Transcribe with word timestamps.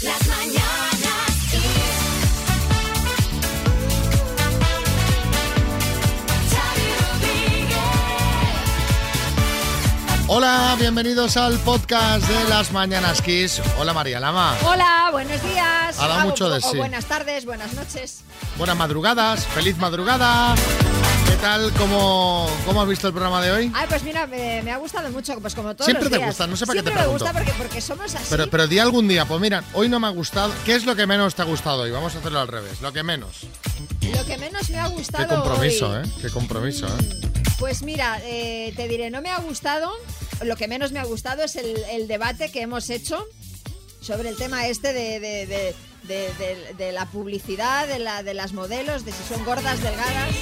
Las 0.00 0.28
mañanas 0.28 1.48
Kiss. 1.50 1.62
Hola, 10.28 10.76
bienvenidos 10.78 11.36
al 11.36 11.58
podcast 11.58 12.28
de 12.28 12.48
las 12.48 12.70
Mañanas 12.70 13.20
Kiss. 13.22 13.60
Hola 13.78 13.92
María 13.92 14.20
Lama. 14.20 14.56
Hola, 14.64 15.08
buenos 15.10 15.42
días. 15.42 15.98
Ha 15.98 16.06
dado 16.06 16.20
mucho 16.28 16.48
de 16.48 16.58
o 16.58 16.60
sí. 16.60 16.76
buenas 16.76 17.06
tardes, 17.06 17.44
buenas 17.44 17.72
noches. 17.72 18.22
Buenas 18.56 18.76
madrugadas, 18.76 19.46
feliz 19.46 19.78
madrugada. 19.78 20.54
¿Qué 21.28 21.36
tal? 21.36 21.72
¿Cómo, 21.74 22.48
cómo 22.66 22.82
has 22.82 22.88
visto 22.88 23.06
el 23.06 23.12
programa 23.12 23.40
de 23.42 23.50
hoy? 23.52 23.70
Ay, 23.74 23.86
pues 23.88 24.02
mira, 24.02 24.26
me, 24.26 24.62
me 24.62 24.72
ha 24.72 24.76
gustado 24.78 25.10
mucho, 25.10 25.38
pues 25.40 25.54
como 25.54 25.74
todos 25.74 25.86
Siempre 25.86 26.04
los 26.04 26.12
te 26.12 26.18
días. 26.18 26.28
gusta, 26.30 26.46
no 26.46 26.56
sé 26.56 26.66
para 26.66 26.78
qué 26.80 26.82
te 26.82 26.90
Siempre 26.90 26.94
me 26.94 27.08
pregunto. 27.18 27.24
gusta 27.24 27.38
porque, 27.38 27.52
porque 27.62 27.80
somos 27.80 28.14
así. 28.14 28.26
Pero, 28.30 28.50
pero 28.50 28.66
di 28.66 28.78
algún 28.78 29.06
día, 29.08 29.24
pues 29.24 29.40
mira, 29.40 29.62
hoy 29.72 29.88
no 29.88 30.00
me 30.00 30.06
ha 30.08 30.10
gustado. 30.10 30.52
¿Qué 30.64 30.74
es 30.74 30.84
lo 30.84 30.96
que 30.96 31.06
menos 31.06 31.34
te 31.34 31.42
ha 31.42 31.44
gustado 31.44 31.82
hoy? 31.82 31.90
Vamos 31.90 32.14
a 32.14 32.18
hacerlo 32.18 32.40
al 32.40 32.48
revés, 32.48 32.80
lo 32.80 32.92
que 32.92 33.02
menos. 33.02 33.46
Lo 34.14 34.24
que 34.26 34.36
menos 34.38 34.68
me 34.70 34.78
ha 34.78 34.88
Qué 34.88 34.94
gustado 34.94 35.42
compromiso, 35.42 35.90
hoy, 35.90 36.06
¿eh? 36.06 36.10
Qué 36.20 36.30
compromiso, 36.30 36.86
¿eh? 36.86 37.20
Pues 37.58 37.82
mira, 37.82 38.20
eh, 38.24 38.72
te 38.76 38.88
diré, 38.88 39.10
no 39.10 39.20
me 39.22 39.30
ha 39.30 39.38
gustado, 39.38 39.92
lo 40.44 40.56
que 40.56 40.66
menos 40.68 40.92
me 40.92 40.98
ha 41.00 41.04
gustado 41.04 41.42
es 41.44 41.56
el, 41.56 41.76
el 41.92 42.08
debate 42.08 42.50
que 42.50 42.62
hemos 42.62 42.88
hecho 42.90 43.24
sobre 44.00 44.28
el 44.28 44.36
tema 44.36 44.66
este 44.66 44.92
de, 44.92 45.20
de- 45.20 45.46
de- 45.46 45.74
de- 46.04 46.32
de- 46.34 46.74
de 46.76 46.92
la 46.92 47.06
publicidad, 47.06 47.86
de, 47.88 47.98
la, 47.98 48.22
de 48.22 48.34
las 48.34 48.52
modelos, 48.52 49.04
de 49.04 49.12
si 49.12 49.22
son 49.34 49.44
gordas, 49.44 49.82
delgadas. 49.82 50.34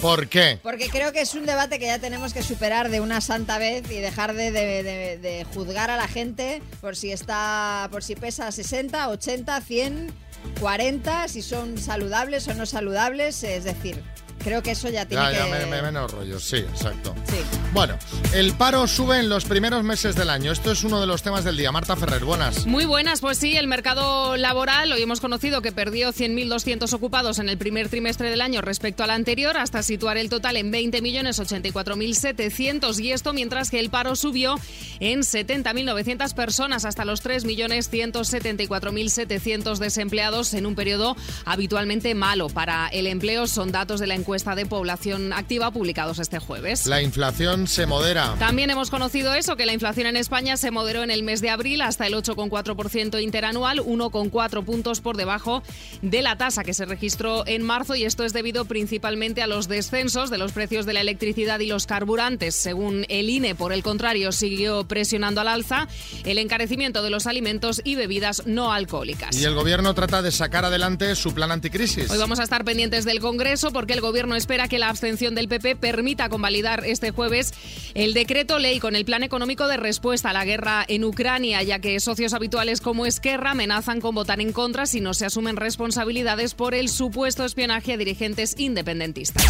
¿Por 0.00 0.28
qué? 0.28 0.60
Porque 0.62 0.88
creo 0.90 1.12
que 1.12 1.20
es 1.22 1.34
un 1.34 1.44
debate 1.44 1.80
que 1.80 1.86
ya 1.86 1.98
tenemos 1.98 2.32
que 2.32 2.42
superar 2.44 2.88
de 2.88 3.00
una 3.00 3.20
santa 3.20 3.58
vez 3.58 3.90
y 3.90 3.96
dejar 3.98 4.32
de, 4.34 4.52
de- 4.52 4.82
de- 4.84 5.18
de 5.18 5.44
juzgar 5.52 5.90
a 5.90 5.96
la 5.96 6.06
gente 6.06 6.62
por 6.80 6.94
si 6.94 7.10
está, 7.10 7.88
por 7.90 8.04
si 8.04 8.14
pesa 8.14 8.52
60, 8.52 9.08
80, 9.08 9.60
100, 9.60 10.12
40, 10.60 11.26
si 11.26 11.42
son 11.42 11.78
saludables 11.78 12.46
o 12.46 12.54
no 12.54 12.64
saludables. 12.64 13.42
Es 13.42 13.64
decir, 13.64 14.00
creo 14.42 14.62
que 14.62 14.70
eso 14.72 14.88
ya 14.88 15.04
tiene 15.06 15.22
Ya, 15.24 15.32
ya, 15.32 15.44
que. 15.44 15.50
me, 15.50 15.66
me- 15.66 15.82
menos 15.82 16.10
rollo, 16.10 16.40
sí, 16.40 16.56
exacto. 16.56 17.14
Sí. 17.28 17.36
Bueno, 17.72 17.96
el 18.34 18.52
paro 18.54 18.86
sube 18.86 19.18
en 19.18 19.28
los 19.28 19.44
primeros 19.44 19.82
meses 19.84 20.14
del 20.16 20.30
año. 20.30 20.52
Esto 20.52 20.72
es 20.72 20.84
uno 20.84 21.00
de 21.00 21.06
los 21.06 21.22
temas 21.22 21.44
del 21.44 21.56
día. 21.56 21.70
Marta 21.72 21.96
Ferrer, 21.96 22.24
buenas. 22.24 22.66
Muy 22.66 22.84
buenas, 22.84 23.20
pues 23.20 23.38
sí, 23.38 23.56
el 23.56 23.66
mercado 23.68 24.36
laboral, 24.36 24.90
hoy 24.92 25.02
hemos 25.02 25.20
conocido 25.20 25.60
que 25.62 25.72
perdió 25.72 26.12
100.200 26.12 26.92
ocupados 26.92 27.38
en 27.38 27.48
el 27.48 27.58
primer 27.58 27.88
trimestre 27.88 28.30
del 28.30 28.40
año 28.40 28.60
respecto 28.62 29.02
al 29.04 29.10
anterior, 29.10 29.56
hasta 29.56 29.82
situar 29.82 30.16
el 30.16 30.28
total 30.28 30.56
en 30.56 30.72
20.084.700 30.72 32.98
y 33.00 33.12
esto 33.12 33.32
mientras 33.32 33.70
que 33.70 33.78
el 33.80 33.90
paro 33.90 34.16
subió 34.16 34.56
en 35.00 35.20
70.900 35.20 36.34
personas 36.34 36.84
hasta 36.84 37.04
los 37.04 37.22
3.174.700 37.24 39.78
desempleados 39.78 40.54
en 40.54 40.66
un 40.66 40.74
periodo 40.74 41.16
habitualmente 41.44 42.14
malo 42.14 42.48
para 42.48 42.88
el 42.88 43.06
empleo. 43.06 43.46
Son 43.46 43.70
datos 43.72 44.00
de 44.00 44.06
la 44.06 44.14
encuesta 44.14 44.37
de 44.38 44.66
población 44.66 45.32
activa 45.32 45.70
publicados 45.70 46.18
este 46.18 46.38
jueves. 46.38 46.86
La 46.86 47.02
inflación 47.02 47.66
se 47.66 47.86
modera. 47.86 48.36
También 48.38 48.70
hemos 48.70 48.88
conocido 48.88 49.34
eso, 49.34 49.56
que 49.56 49.66
la 49.66 49.72
inflación 49.72 50.06
en 50.06 50.16
España 50.16 50.56
se 50.56 50.70
moderó 50.70 51.02
en 51.02 51.10
el 51.10 51.22
mes 51.22 51.40
de 51.40 51.50
abril 51.50 51.82
hasta 51.82 52.06
el 52.06 52.14
8,4% 52.14 53.22
interanual, 53.22 53.80
1,4 53.80 54.64
puntos 54.64 55.00
por 55.00 55.16
debajo 55.16 55.62
de 56.02 56.22
la 56.22 56.36
tasa 56.36 56.64
que 56.64 56.72
se 56.74 56.84
registró 56.84 57.46
en 57.46 57.62
marzo 57.62 57.94
y 57.94 58.04
esto 58.04 58.24
es 58.24 58.32
debido 58.32 58.64
principalmente 58.64 59.42
a 59.42 59.46
los 59.46 59.68
descensos 59.68 60.30
de 60.30 60.38
los 60.38 60.52
precios 60.52 60.86
de 60.86 60.92
la 60.92 61.00
electricidad 61.00 61.60
y 61.60 61.66
los 61.66 61.86
carburantes. 61.86 62.54
Según 62.54 63.04
el 63.08 63.28
INE, 63.28 63.54
por 63.54 63.72
el 63.72 63.82
contrario, 63.82 64.32
siguió 64.32 64.84
presionando 64.84 65.40
al 65.40 65.48
alza 65.48 65.88
el 66.24 66.38
encarecimiento 66.38 67.02
de 67.02 67.10
los 67.10 67.26
alimentos 67.26 67.80
y 67.84 67.96
bebidas 67.96 68.46
no 68.46 68.72
alcohólicas. 68.72 69.36
Y 69.36 69.44
el 69.44 69.54
gobierno 69.54 69.94
trata 69.94 70.22
de 70.22 70.30
sacar 70.30 70.64
adelante 70.64 71.14
su 71.16 71.34
plan 71.34 71.50
anticrisis. 71.50 72.10
Hoy 72.10 72.18
vamos 72.18 72.38
a 72.40 72.44
estar 72.44 72.64
pendientes 72.64 73.04
del 73.04 73.20
Congreso 73.20 73.72
porque 73.72 73.92
el 73.92 74.00
Gobierno 74.00 74.17
espera 74.18 74.66
que 74.66 74.78
la 74.78 74.88
abstención 74.88 75.34
del 75.36 75.48
PP 75.48 75.76
permita 75.76 76.28
convalidar 76.28 76.84
este 76.84 77.12
jueves 77.12 77.54
el 77.94 78.14
decreto 78.14 78.58
ley 78.58 78.80
con 78.80 78.96
el 78.96 79.04
plan 79.04 79.22
económico 79.22 79.68
de 79.68 79.76
respuesta 79.76 80.30
a 80.30 80.32
la 80.32 80.44
guerra 80.44 80.84
en 80.88 81.04
Ucrania, 81.04 81.62
ya 81.62 81.78
que 81.78 82.00
socios 82.00 82.34
habituales 82.34 82.80
como 82.80 83.06
Esquerra 83.06 83.52
amenazan 83.52 84.00
con 84.00 84.16
votar 84.16 84.40
en 84.40 84.52
contra 84.52 84.86
si 84.86 85.00
no 85.00 85.14
se 85.14 85.26
asumen 85.26 85.56
responsabilidades 85.56 86.54
por 86.54 86.74
el 86.74 86.88
supuesto 86.88 87.44
espionaje 87.44 87.92
a 87.92 87.96
dirigentes 87.96 88.56
independentistas. 88.58 89.44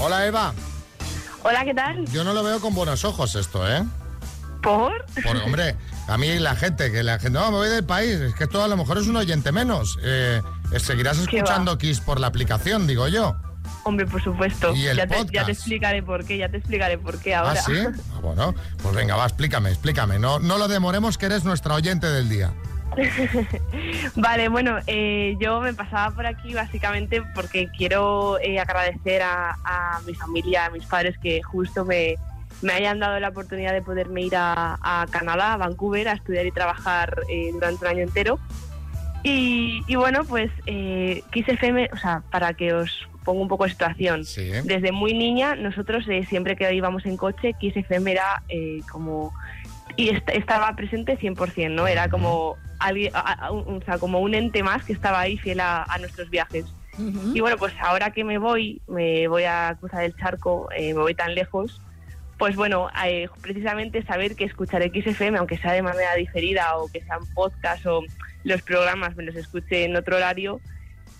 Hola 0.00 0.26
Eva. 0.26 0.54
Hola, 1.44 1.64
¿qué 1.64 1.74
tal? 1.74 2.04
Yo 2.12 2.24
no 2.24 2.34
lo 2.34 2.42
veo 2.44 2.60
con 2.60 2.74
buenos 2.74 3.04
ojos 3.04 3.34
esto, 3.36 3.66
¿eh? 3.68 3.82
¿Por? 4.62 5.04
Por, 5.24 5.36
hombre, 5.38 5.76
a 6.08 6.18
mí 6.18 6.38
la 6.38 6.54
gente, 6.56 6.90
que 6.90 7.02
la 7.02 7.18
gente, 7.18 7.38
no, 7.38 7.50
me 7.50 7.58
voy 7.58 7.68
del 7.68 7.84
país, 7.84 8.20
es 8.20 8.34
que 8.34 8.44
esto 8.44 8.62
a 8.62 8.68
lo 8.68 8.76
mejor 8.76 8.98
es 8.98 9.06
un 9.06 9.16
oyente 9.16 9.52
menos. 9.52 9.98
Eh, 10.02 10.42
seguirás 10.78 11.18
¿Qué 11.18 11.38
escuchando? 11.38 11.78
Kiss 11.78 12.00
por 12.00 12.18
la 12.20 12.26
aplicación, 12.26 12.86
digo 12.86 13.08
yo. 13.08 13.36
Hombre, 13.84 14.06
por 14.06 14.22
supuesto. 14.22 14.74
¿Y 14.74 14.86
el 14.86 14.96
ya, 14.96 15.06
te, 15.06 15.14
ya 15.14 15.22
podcast? 15.22 15.46
te 15.46 15.52
explicaré 15.52 16.02
por 16.02 16.24
qué, 16.24 16.38
ya 16.38 16.48
te 16.48 16.56
explicaré 16.56 16.98
por 16.98 17.18
qué 17.18 17.34
ahora. 17.34 17.52
¿Ah, 17.58 17.62
sí? 17.64 17.72
Ah, 18.14 18.20
bueno, 18.20 18.54
pues 18.82 18.94
venga, 18.94 19.16
va, 19.16 19.24
explícame, 19.24 19.70
explícame. 19.70 20.18
No, 20.18 20.38
no 20.38 20.58
lo 20.58 20.68
demoremos 20.68 21.18
que 21.18 21.26
eres 21.26 21.44
nuestra 21.44 21.74
oyente 21.74 22.06
del 22.08 22.28
día. 22.28 22.52
vale, 24.16 24.48
bueno, 24.48 24.78
eh, 24.86 25.36
yo 25.40 25.60
me 25.60 25.72
pasaba 25.72 26.14
por 26.14 26.26
aquí 26.26 26.52
básicamente 26.52 27.22
porque 27.34 27.68
quiero 27.76 28.38
eh, 28.40 28.60
agradecer 28.60 29.22
a, 29.22 29.56
a 29.64 30.00
mi 30.06 30.14
familia, 30.14 30.66
a 30.66 30.70
mis 30.70 30.84
padres 30.84 31.16
que 31.18 31.42
justo 31.42 31.84
me, 31.86 32.16
me 32.62 32.72
hayan 32.72 32.98
dado 33.00 33.18
la 33.20 33.28
oportunidad 33.28 33.72
de 33.72 33.82
poderme 33.82 34.22
ir 34.22 34.36
a, 34.36 34.78
a 34.80 35.06
Canadá, 35.10 35.54
a 35.54 35.56
Vancouver, 35.56 36.08
a 36.08 36.12
estudiar 36.12 36.46
y 36.46 36.52
trabajar 36.52 37.20
eh, 37.28 37.50
durante 37.52 37.84
un 37.84 37.90
año 37.90 38.02
entero. 38.04 38.38
Y, 39.24 39.82
y 39.86 39.94
bueno, 39.96 40.24
pues 40.24 40.50
eh, 40.66 41.22
Kiss 41.32 41.48
FM, 41.48 41.90
o 41.92 41.96
sea, 41.96 42.22
para 42.30 42.54
que 42.54 42.72
os 42.74 43.08
ponga 43.24 43.40
un 43.40 43.48
poco 43.48 43.64
de 43.64 43.70
situación, 43.70 44.24
Sí. 44.24 44.50
desde 44.64 44.90
muy 44.90 45.12
niña, 45.14 45.54
nosotros 45.54 46.04
eh, 46.08 46.26
siempre 46.28 46.56
que 46.56 46.72
íbamos 46.74 47.06
en 47.06 47.16
coche, 47.16 47.52
Kiss 47.60 47.76
FM 47.76 48.10
era 48.10 48.42
eh, 48.48 48.80
como... 48.90 49.32
Y 49.96 50.08
est- 50.08 50.28
estaba 50.30 50.74
presente 50.74 51.18
100%, 51.18 51.70
¿no? 51.70 51.86
Era 51.86 52.08
como, 52.08 52.56
alguien- 52.80 53.12
a- 53.14 53.46
a- 53.46 53.50
un- 53.52 53.76
o 53.82 53.84
sea, 53.84 53.98
como 53.98 54.18
un 54.20 54.34
ente 54.34 54.62
más 54.64 54.82
que 54.84 54.92
estaba 54.92 55.20
ahí 55.20 55.36
fiel 55.38 55.60
a, 55.60 55.84
a 55.84 55.98
nuestros 55.98 56.28
viajes. 56.30 56.64
Y 57.32 57.40
bueno, 57.40 57.56
pues 57.56 57.72
ahora 57.80 58.10
que 58.10 58.22
me 58.22 58.36
voy, 58.38 58.82
me 58.86 59.26
voy 59.28 59.44
a 59.44 59.74
cruzar 59.80 60.04
el 60.04 60.14
charco, 60.16 60.68
eh, 60.76 60.92
me 60.92 61.00
voy 61.00 61.14
tan 61.14 61.34
lejos, 61.34 61.80
pues 62.38 62.56
bueno, 62.56 62.88
eh, 63.04 63.28
precisamente 63.40 64.02
saber 64.04 64.34
que 64.36 64.44
escucharé 64.44 64.90
XFM, 64.90 65.38
aunque 65.38 65.58
sea 65.58 65.72
de 65.72 65.82
manera 65.82 66.14
diferida 66.16 66.76
o 66.76 66.88
que 66.90 67.00
sean 67.02 67.20
podcast 67.34 67.86
o 67.86 68.02
los 68.44 68.62
programas 68.62 69.14
me 69.16 69.22
los 69.24 69.36
escuche 69.36 69.84
en 69.84 69.94
otro 69.96 70.16
horario, 70.16 70.60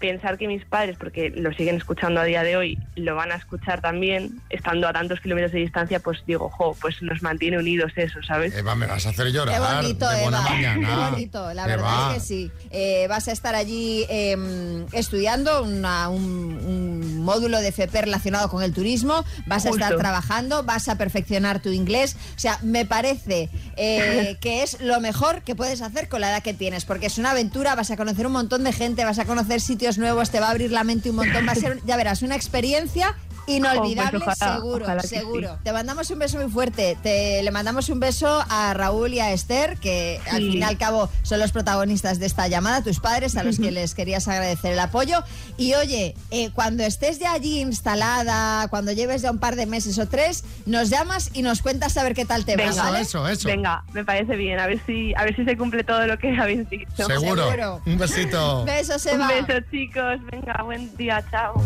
pensar 0.00 0.36
que 0.36 0.48
mis 0.48 0.64
padres, 0.64 0.96
porque 0.98 1.30
lo 1.30 1.52
siguen 1.52 1.76
escuchando 1.76 2.20
a 2.20 2.24
día 2.24 2.42
de 2.42 2.56
hoy, 2.56 2.76
lo 2.96 3.14
van 3.14 3.30
a 3.30 3.36
escuchar 3.36 3.80
también, 3.80 4.40
estando 4.50 4.88
a 4.88 4.92
tantos 4.92 5.20
kilómetros 5.20 5.52
de 5.52 5.60
distancia, 5.60 6.00
pues 6.00 6.24
digo, 6.26 6.48
jo, 6.48 6.76
pues 6.80 7.00
nos 7.02 7.22
mantiene 7.22 7.56
unidos 7.56 7.92
eso, 7.94 8.20
¿sabes? 8.26 8.52
Eva, 8.56 8.74
me 8.74 8.86
vas 8.86 9.06
a 9.06 9.10
hacer 9.10 9.30
llorar. 9.30 9.54
Qué 9.54 9.76
bonito, 9.76 10.10
de 10.10 10.22
buena 10.22 10.38
Eva. 10.40 10.50
mañana. 10.50 10.88
Qué 11.04 11.10
bonito, 11.12 11.54
la 11.54 11.62
Eva. 11.66 11.66
verdad 11.76 12.08
es 12.08 12.14
que 12.14 12.20
sí. 12.26 12.50
Eh, 12.72 13.06
vas 13.08 13.28
a 13.28 13.32
estar 13.32 13.54
allí 13.54 14.04
eh, 14.10 14.84
estudiando 14.92 15.62
una- 15.62 16.08
un, 16.08 16.24
un 16.24 16.91
módulo 17.22 17.60
de 17.60 17.68
FP 17.68 18.02
relacionado 18.02 18.48
con 18.48 18.62
el 18.62 18.72
turismo, 18.72 19.24
vas 19.46 19.66
a 19.66 19.70
estar 19.70 19.96
trabajando, 19.96 20.62
vas 20.62 20.88
a 20.88 20.96
perfeccionar 20.96 21.60
tu 21.60 21.70
inglés. 21.70 22.16
O 22.36 22.38
sea, 22.38 22.58
me 22.62 22.84
parece 22.84 23.48
eh, 23.76 24.36
que 24.40 24.62
es 24.62 24.80
lo 24.80 25.00
mejor 25.00 25.42
que 25.42 25.54
puedes 25.54 25.82
hacer 25.82 26.08
con 26.08 26.20
la 26.20 26.30
edad 26.30 26.42
que 26.42 26.54
tienes, 26.54 26.84
porque 26.84 27.06
es 27.06 27.18
una 27.18 27.30
aventura, 27.30 27.74
vas 27.74 27.90
a 27.90 27.96
conocer 27.96 28.26
un 28.26 28.32
montón 28.32 28.64
de 28.64 28.72
gente, 28.72 29.04
vas 29.04 29.18
a 29.18 29.24
conocer 29.24 29.60
sitios 29.60 29.98
nuevos, 29.98 30.30
te 30.30 30.40
va 30.40 30.48
a 30.48 30.50
abrir 30.50 30.70
la 30.70 30.84
mente 30.84 31.10
un 31.10 31.16
montón, 31.16 31.46
va 31.46 31.52
a 31.52 31.56
ser, 31.56 31.80
ya 31.84 31.96
verás, 31.96 32.22
una 32.22 32.36
experiencia 32.36 33.16
inolvidable, 33.46 34.18
Oh, 34.18 34.24
pues 34.24 34.36
ojalá, 34.40 34.54
seguro, 34.56 34.84
ojalá 34.84 35.02
que 35.02 35.08
sí. 35.08 35.16
seguro. 35.16 35.58
Te 35.62 35.72
mandamos 35.72 36.10
un 36.10 36.18
beso 36.18 36.38
muy 36.38 36.50
fuerte. 36.50 36.96
Te, 37.02 37.42
le 37.42 37.50
mandamos 37.50 37.88
un 37.88 38.00
beso 38.00 38.44
a 38.48 38.74
Raúl 38.74 39.14
y 39.14 39.20
a 39.20 39.32
Esther, 39.32 39.76
que 39.78 40.20
al 40.30 40.38
fin 40.38 40.58
y 40.58 40.62
al 40.62 40.78
cabo 40.78 41.08
son 41.22 41.40
los 41.40 41.52
protagonistas 41.52 42.18
de 42.18 42.26
esta 42.26 42.48
llamada, 42.48 42.82
tus 42.82 43.00
padres, 43.00 43.36
a 43.36 43.42
los 43.44 43.58
que 43.58 43.70
les 43.70 43.94
querías 43.94 44.26
agradecer 44.28 44.72
el 44.72 44.78
apoyo. 44.80 45.22
Y 45.56 45.74
oye, 45.74 46.14
eh, 46.30 46.50
cuando 46.54 46.82
estés 46.84 47.18
ya 47.18 47.32
allí 47.32 47.60
instalada, 47.60 48.68
cuando 48.68 48.92
lleves 48.92 49.22
ya 49.22 49.30
un 49.30 49.38
par 49.38 49.56
de 49.56 49.66
meses 49.66 49.98
o 49.98 50.06
tres, 50.06 50.44
nos 50.66 50.90
llamas 50.90 51.30
y 51.34 51.42
nos 51.42 51.62
cuentas 51.62 51.96
a 51.96 52.02
ver 52.04 52.14
qué 52.14 52.24
tal 52.24 52.44
te 52.44 52.56
va, 52.56 52.64
Venga, 52.64 52.82
¿vale? 52.84 53.00
Eso, 53.00 53.26
eso. 53.28 53.48
Venga, 53.48 53.84
me 53.92 54.04
parece 54.04 54.36
bien, 54.36 54.58
a 54.58 54.66
ver 54.66 54.80
si, 54.86 55.14
a 55.14 55.24
ver 55.24 55.34
si 55.36 55.44
se 55.44 55.56
cumple 55.56 55.84
todo 55.84 56.06
lo 56.06 56.18
que 56.18 56.36
habéis 56.40 56.68
dicho. 56.70 57.06
Seguro. 57.06 57.44
Seguro. 57.50 57.82
Un 57.86 57.98
besito. 57.98 58.64
Besos, 58.64 59.04
Un 59.06 59.12
Eva. 59.12 59.28
beso 59.28 59.66
chicos, 59.70 60.20
venga, 60.30 60.62
buen 60.62 60.94
día, 60.96 61.24
chao. 61.30 61.62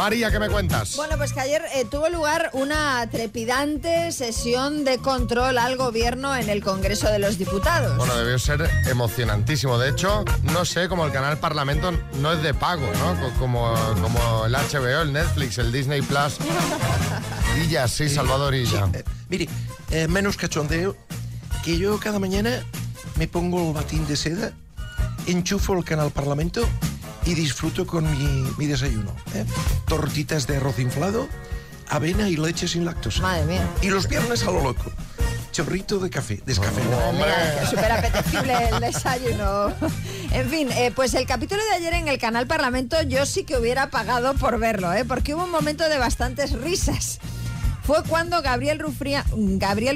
María, 0.00 0.30
¿qué 0.30 0.38
me 0.38 0.48
cuentas? 0.48 0.96
Bueno, 0.96 1.18
pues 1.18 1.34
que 1.34 1.40
ayer 1.40 1.62
eh, 1.74 1.84
tuvo 1.84 2.08
lugar 2.08 2.48
una 2.54 3.06
trepidante 3.10 4.10
sesión 4.12 4.82
de 4.82 4.96
control 4.96 5.58
al 5.58 5.76
gobierno 5.76 6.34
en 6.34 6.48
el 6.48 6.62
Congreso 6.64 7.08
de 7.08 7.18
los 7.18 7.36
Diputados. 7.36 7.98
Bueno, 7.98 8.16
debió 8.16 8.38
ser 8.38 8.66
emocionantísimo. 8.88 9.76
De 9.78 9.90
hecho, 9.90 10.24
no 10.54 10.64
sé, 10.64 10.88
como 10.88 11.04
el 11.04 11.12
canal 11.12 11.36
Parlamento 11.36 11.92
no 12.18 12.32
es 12.32 12.42
de 12.42 12.54
pago, 12.54 12.90
¿no? 12.98 13.20
Co- 13.20 13.38
Como, 13.38 13.74
como 14.00 14.46
el 14.46 14.54
HBO, 14.54 15.02
el 15.02 15.12
Netflix, 15.12 15.58
el 15.58 15.70
Disney 15.70 16.00
Plus. 16.00 16.38
Illa, 17.62 17.86
sí, 17.86 18.08
Salvador 18.08 18.54
Illa. 18.54 18.88
Eh, 18.94 19.04
mire, 19.28 19.50
eh, 19.90 20.08
menos 20.08 20.38
cachondeo, 20.38 20.96
que 21.62 21.76
yo 21.76 22.00
cada 22.00 22.18
mañana 22.18 22.64
me 23.16 23.28
pongo 23.28 23.68
el 23.68 23.74
batín 23.74 24.06
de 24.06 24.16
seda, 24.16 24.52
enchufo 25.26 25.74
el 25.76 25.84
canal 25.84 26.10
Parlamento 26.10 26.66
y 27.30 27.34
disfruto 27.34 27.86
con 27.86 28.10
mi, 28.10 28.50
mi 28.58 28.66
desayuno. 28.66 29.14
¿eh? 29.34 29.44
Tortitas 29.86 30.48
de 30.48 30.56
arroz 30.56 30.80
inflado, 30.80 31.28
avena 31.88 32.28
y 32.28 32.36
leche 32.36 32.66
sin 32.66 32.84
lactosa. 32.84 33.22
Madre 33.22 33.44
mía. 33.44 33.68
Y 33.82 33.90
los 33.90 34.08
viernes 34.08 34.42
a 34.42 34.50
lo 34.50 34.60
loco. 34.60 34.90
Chorrito 35.52 36.00
de 36.00 36.10
café, 36.10 36.42
descafeinado. 36.44 37.12
Que 37.60 37.66
súper 37.66 37.92
apetecible 37.92 38.68
el 38.68 38.80
desayuno. 38.80 39.72
En 40.32 40.48
fin, 40.48 40.70
eh, 40.72 40.92
pues 40.94 41.14
el 41.14 41.26
capítulo 41.26 41.62
de 41.64 41.74
ayer 41.74 41.94
en 41.94 42.08
el 42.08 42.18
canal 42.18 42.46
Parlamento 42.46 43.00
yo 43.02 43.24
sí 43.26 43.44
que 43.44 43.56
hubiera 43.56 43.90
pagado 43.90 44.34
por 44.34 44.58
verlo, 44.58 44.92
¿eh? 44.92 45.04
porque 45.04 45.34
hubo 45.34 45.44
un 45.44 45.50
momento 45.50 45.88
de 45.88 45.98
bastantes 45.98 46.52
risas. 46.52 47.20
Fue 47.90 48.04
cuando 48.08 48.40
Gabriel, 48.40 48.78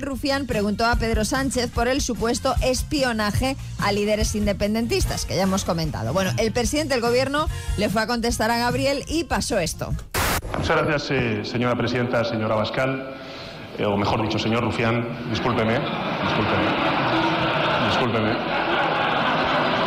Rufián 0.02 0.46
preguntó 0.48 0.84
a 0.84 0.96
Pedro 0.96 1.24
Sánchez 1.24 1.70
por 1.70 1.86
el 1.86 2.00
supuesto 2.00 2.52
espionaje 2.60 3.56
a 3.78 3.92
líderes 3.92 4.34
independentistas, 4.34 5.24
que 5.24 5.36
ya 5.36 5.44
hemos 5.44 5.64
comentado. 5.64 6.12
Bueno, 6.12 6.32
el 6.38 6.50
presidente 6.50 6.94
del 6.94 7.00
gobierno 7.00 7.46
le 7.76 7.88
fue 7.88 8.02
a 8.02 8.08
contestar 8.08 8.50
a 8.50 8.58
Gabriel 8.58 9.04
y 9.06 9.22
pasó 9.22 9.60
esto. 9.60 9.92
Muchas 10.58 10.76
gracias, 10.76 11.10
eh, 11.12 11.44
señora 11.44 11.76
presidenta, 11.76 12.24
señora 12.24 12.56
Bascal, 12.56 13.14
eh, 13.78 13.84
o 13.84 13.96
mejor 13.96 14.22
dicho, 14.22 14.40
señor 14.40 14.64
Rufián. 14.64 15.30
Discúlpeme, 15.30 15.74
discúlpeme, 15.74 16.66
discúlpeme. 17.90 18.36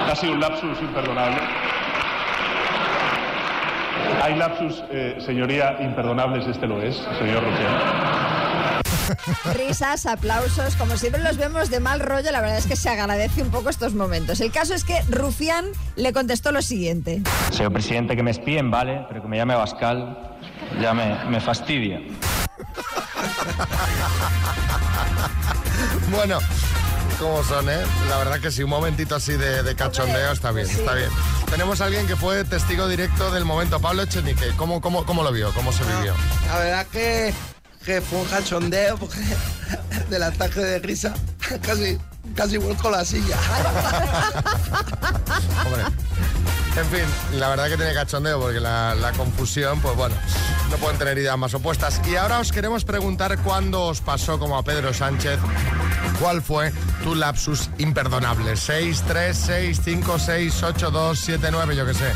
Ha 0.09 0.15
sido 0.15 0.31
un 0.31 0.39
lapsus 0.39 0.79
imperdonable. 0.79 1.41
Hay 4.21 4.35
lapsus, 4.35 4.83
eh, 4.91 5.17
señoría, 5.19 5.77
imperdonables, 5.79 6.45
este 6.47 6.67
lo 6.67 6.81
es, 6.81 6.95
señor 7.17 7.43
Rufián. 7.43 8.81
Risas, 9.53 10.05
aplausos, 10.05 10.75
como 10.75 10.97
siempre 10.97 11.21
los 11.23 11.37
vemos 11.37 11.69
de 11.69 11.79
mal 11.79 11.99
rollo, 11.99 12.31
la 12.31 12.41
verdad 12.41 12.57
es 12.57 12.67
que 12.67 12.75
se 12.75 12.89
agradece 12.89 13.41
un 13.41 13.49
poco 13.49 13.69
estos 13.69 13.93
momentos. 13.93 14.41
El 14.41 14.51
caso 14.51 14.73
es 14.73 14.83
que 14.83 15.01
Rufián 15.09 15.65
le 15.95 16.11
contestó 16.11 16.51
lo 16.51 16.61
siguiente. 16.61 17.21
Señor 17.51 17.71
presidente, 17.71 18.15
que 18.15 18.23
me 18.23 18.31
espíen, 18.31 18.69
vale, 18.69 19.05
pero 19.07 19.21
que 19.21 19.27
me 19.27 19.37
llame 19.37 19.55
Bascal 19.55 20.37
ya 20.81 20.93
me, 20.93 21.15
me 21.25 21.39
fastidia. 21.39 22.01
Bueno, 26.11 26.39
¿cómo 27.19 27.43
son, 27.43 27.69
eh? 27.69 27.79
La 28.09 28.17
verdad 28.17 28.39
que 28.39 28.51
sí, 28.51 28.63
un 28.63 28.69
momentito 28.69 29.15
así 29.15 29.33
de, 29.33 29.63
de 29.63 29.75
cachondeo 29.75 30.31
está 30.31 30.51
bien, 30.51 30.69
está 30.69 30.93
bien. 30.93 31.09
Tenemos 31.49 31.81
a 31.81 31.85
alguien 31.85 32.07
que 32.07 32.15
fue 32.15 32.43
testigo 32.43 32.87
directo 32.87 33.31
del 33.31 33.45
momento. 33.45 33.79
Pablo 33.79 34.03
Echenique, 34.03 34.51
¿cómo, 34.57 34.81
cómo, 34.81 35.05
cómo 35.05 35.23
lo 35.23 35.31
vio? 35.31 35.51
¿Cómo 35.53 35.71
se 35.71 35.83
vivió? 35.83 36.13
La 36.47 36.59
verdad 36.59 36.85
que, 36.91 37.33
que 37.85 38.01
fue 38.01 38.19
un 38.19 38.25
cachondeo 38.25 38.97
porque 38.97 39.19
del 40.09 40.23
ataque 40.23 40.59
de 40.59 40.79
risa 40.79 41.13
casi, 41.61 41.97
casi 42.35 42.57
vuelco 42.57 42.89
la 42.89 43.05
silla. 43.05 43.37
Hombre. 45.65 45.83
En 46.75 46.85
fin, 46.85 47.39
la 47.39 47.49
verdad 47.49 47.69
que 47.69 47.77
tiene 47.77 47.93
cachondeo 47.93 48.39
porque 48.39 48.59
la, 48.59 48.93
la 48.93 49.11
confusión, 49.13 49.81
pues 49.81 49.95
bueno, 49.95 50.13
no 50.69 50.77
pueden 50.77 50.99
tener 50.99 51.17
ideas 51.17 51.35
más 51.35 51.51
opuestas. 51.55 51.99
Y 52.07 52.15
ahora 52.17 52.39
os 52.39 52.51
queremos 52.51 52.85
preguntar 52.85 53.35
cuándo 53.39 53.85
os 53.85 54.01
pasó 54.01 54.37
como 54.37 54.59
a 54.59 54.63
Pedro 54.63 54.93
Sánchez, 54.93 55.39
cuál 56.19 56.41
fue 56.41 56.71
tu 57.03 57.15
lapsus 57.15 57.69
imperdonable. 57.77 58.55
6, 58.55 59.03
3, 59.07 59.37
6, 59.37 59.81
5, 59.83 60.19
6, 60.19 60.63
8, 60.63 60.91
2, 60.91 61.19
7, 61.19 61.47
9, 61.51 61.75
yo 61.75 61.85
qué 61.85 61.93
sé. 61.93 62.11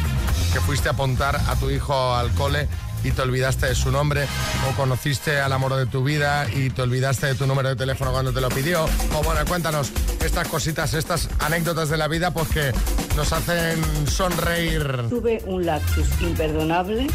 Que 0.54 0.60
fuiste 0.60 0.90
a 0.90 0.92
apuntar 0.92 1.36
a 1.36 1.56
tu 1.56 1.70
hijo 1.70 2.16
al 2.16 2.30
cole 2.32 2.68
y 3.04 3.12
te 3.12 3.22
olvidaste 3.22 3.68
de 3.68 3.76
su 3.76 3.92
nombre, 3.92 4.26
o 4.70 4.76
conociste 4.76 5.40
al 5.40 5.52
amor 5.54 5.76
de 5.76 5.86
tu 5.88 6.04
vida 6.04 6.48
y 6.54 6.70
te 6.70 6.84
olvidaste 6.84 7.28
de 7.28 7.36
tu 7.36 7.48
número 7.48 7.70
de 7.70 7.76
teléfono 7.76 8.12
cuando 8.12 8.32
te 8.32 8.42
lo 8.42 8.50
pidió. 8.50 8.86
O 9.16 9.24
bueno, 9.24 9.42
cuéntanos 9.48 9.92
estas 10.24 10.48
cositas, 10.48 10.94
estas 10.94 11.30
anécdotas 11.40 11.90
de 11.90 11.98
la 11.98 12.08
vida, 12.08 12.32
pues 12.32 12.50
que 12.50 12.72
nos 13.16 13.34
hacen 13.34 13.82
sonreír. 14.08 15.06
Tuve 15.10 15.42
un 15.46 15.66
lapsus 15.66 16.08
imperdonable 16.22 17.08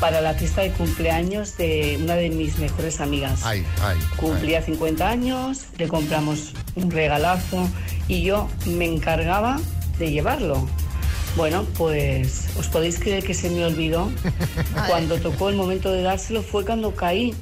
para 0.00 0.20
la 0.20 0.34
fiesta 0.34 0.62
de 0.62 0.70
cumpleaños 0.70 1.56
de 1.56 1.98
una 2.02 2.14
de 2.16 2.30
mis 2.30 2.58
mejores 2.58 3.00
amigas. 3.00 3.40
Ay, 3.44 3.64
ay. 3.82 3.98
Cumplía 4.16 4.62
50 4.62 5.08
años, 5.08 5.66
le 5.78 5.88
compramos 5.88 6.52
un 6.74 6.90
regalazo 6.90 7.68
y 8.08 8.22
yo 8.22 8.48
me 8.66 8.86
encargaba 8.86 9.60
de 9.98 10.10
llevarlo. 10.10 10.66
Bueno, 11.36 11.66
pues 11.76 12.48
os 12.56 12.68
podéis 12.68 12.98
creer 12.98 13.24
que 13.24 13.34
se 13.34 13.50
me 13.50 13.64
olvidó. 13.64 14.10
Cuando 14.88 15.18
tocó 15.18 15.48
el 15.48 15.56
momento 15.56 15.90
de 15.90 16.02
dárselo 16.02 16.42
fue 16.42 16.64
cuando 16.64 16.94
caí 16.94 17.34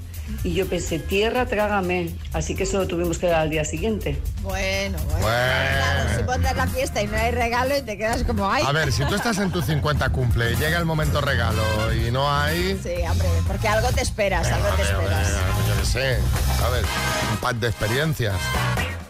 y 0.44 0.54
yo 0.54 0.66
pensé, 0.66 0.98
tierra, 0.98 1.46
trágame. 1.46 2.10
Así 2.32 2.54
que 2.54 2.64
eso 2.64 2.78
lo 2.78 2.86
tuvimos 2.86 3.18
que 3.18 3.26
dar 3.26 3.40
al 3.42 3.50
día 3.50 3.64
siguiente. 3.64 4.18
Bueno, 4.42 4.98
bueno. 5.04 5.20
Bueno. 5.20 5.22
Claro, 5.22 6.10
si 6.18 6.22
pones 6.24 6.56
la 6.56 6.66
fiesta 6.66 7.02
y 7.02 7.06
no 7.06 7.16
hay 7.16 7.30
regalo 7.30 7.76
y 7.76 7.82
te 7.82 7.96
quedas 7.98 8.24
como, 8.24 8.50
ay. 8.50 8.64
A 8.66 8.72
ver, 8.72 8.92
si 8.92 9.04
tú 9.04 9.14
estás 9.14 9.38
en 9.38 9.50
tu 9.50 9.62
50 9.62 10.08
cumple 10.10 10.52
y 10.52 10.56
llega 10.56 10.78
el 10.78 10.84
momento 10.84 11.20
regalo 11.20 11.62
y 11.94 12.10
no 12.10 12.32
hay... 12.32 12.78
Sí, 12.82 12.94
hombre, 13.08 13.28
porque 13.46 13.68
algo 13.68 13.88
te 13.90 14.02
esperas, 14.02 14.46
algo 14.50 14.68
te 14.76 14.82
esperas. 14.82 15.28
yo 15.68 15.80
qué 15.80 15.86
sé, 15.86 16.18
¿sabes? 16.58 16.84
Un 17.30 17.36
pack 17.38 17.56
de 17.56 17.68
experiencias. 17.68 18.34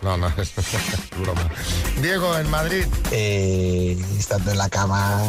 No, 0.02 0.16
no, 0.16 0.26
es 0.36 0.52
broma. 1.18 1.48
Diego, 2.00 2.36
en 2.36 2.50
Madrid. 2.50 2.84
eh, 3.12 3.96
estando 4.18 4.50
en 4.50 4.58
la 4.58 4.68
cama, 4.68 5.22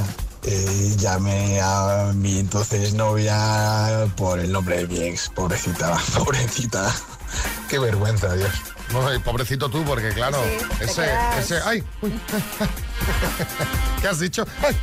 eh, 0.45 0.95
llamé 0.98 1.60
a 1.62 2.12
mi 2.16 2.40
entonces 2.40 2.94
novia 2.94 4.07
por 4.16 4.40
el 4.40 4.51
nombre 4.51 4.78
de 4.78 4.88
mi 4.88 5.00
ex. 5.04 5.30
Pobrecita, 5.30 5.98
pobrecita. 6.18 6.94
Qué 7.69 7.80
vergüenza, 7.80 8.34
Dios. 8.36 8.51
No, 8.92 9.13
y 9.13 9.19
pobrecito 9.19 9.69
tú, 9.69 9.84
porque 9.84 10.10
claro, 10.10 10.38
Sí, 10.44 10.66
ese, 10.84 11.01
quedas- 11.04 11.38
ese, 11.40 11.60
ay, 11.66 11.84
uy. 12.01 12.13
¿qué 14.01 14.07
has 14.07 14.19
dicho? 14.19 14.45
Ay. 14.62 14.75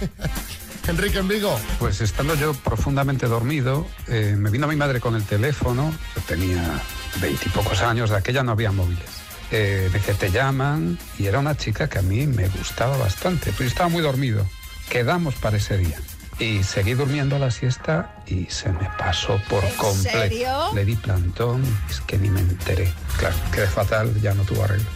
Enrique 0.89 1.19
en 1.19 1.29
Vigo. 1.29 1.57
Pues 1.79 2.01
estando 2.01 2.35
yo 2.35 2.53
profundamente 2.55 3.27
dormido, 3.27 3.87
eh, 4.09 4.35
me 4.37 4.51
vino 4.51 4.67
mi 4.67 4.75
madre 4.77 4.99
con 5.01 5.15
el 5.15 5.25
teléfono, 5.25 5.93
yo 6.17 6.23
tenía 6.23 6.81
veintipocos 7.21 7.81
años, 7.83 8.11
de 8.11 8.17
aquella 8.17 8.43
no 8.43 8.53
había 8.53 8.73
móviles. 8.73 9.05
Eh, 9.53 9.89
me 9.93 9.99
dice, 9.99 10.15
te 10.15 10.31
llaman, 10.31 10.99
y 11.19 11.27
era 11.27 11.39
una 11.39 11.57
chica 11.57 11.89
que 11.89 11.99
a 11.99 12.03
mí 12.03 12.27
me 12.27 12.49
gustaba 12.49 12.97
bastante, 12.97 13.53
pero 13.53 13.65
yo 13.65 13.67
estaba 13.69 13.89
muy 13.89 14.03
dormido. 14.03 14.45
Quedamos 14.91 15.37
para 15.37 15.57
ese 15.57 15.79
día. 15.79 15.99
Y 16.41 16.63
seguí 16.65 16.95
durmiendo 16.95 17.39
la 17.39 17.51
siesta 17.51 18.17
y 18.27 18.47
se 18.47 18.71
me 18.71 18.89
pasó 18.99 19.41
por 19.49 19.65
¿En 19.65 19.75
completo. 19.77 20.19
serio? 20.19 20.75
Le 20.75 20.85
di 20.85 20.97
plantón, 20.97 21.63
es 21.89 22.01
que 22.01 22.19
ni 22.19 22.29
me 22.29 22.41
enteré. 22.41 22.93
Claro, 23.19 23.37
quedé 23.53 23.67
fatal, 23.67 24.13
ya 24.21 24.35
no 24.35 24.43
tuvo 24.43 24.65
arreglo. 24.65 24.89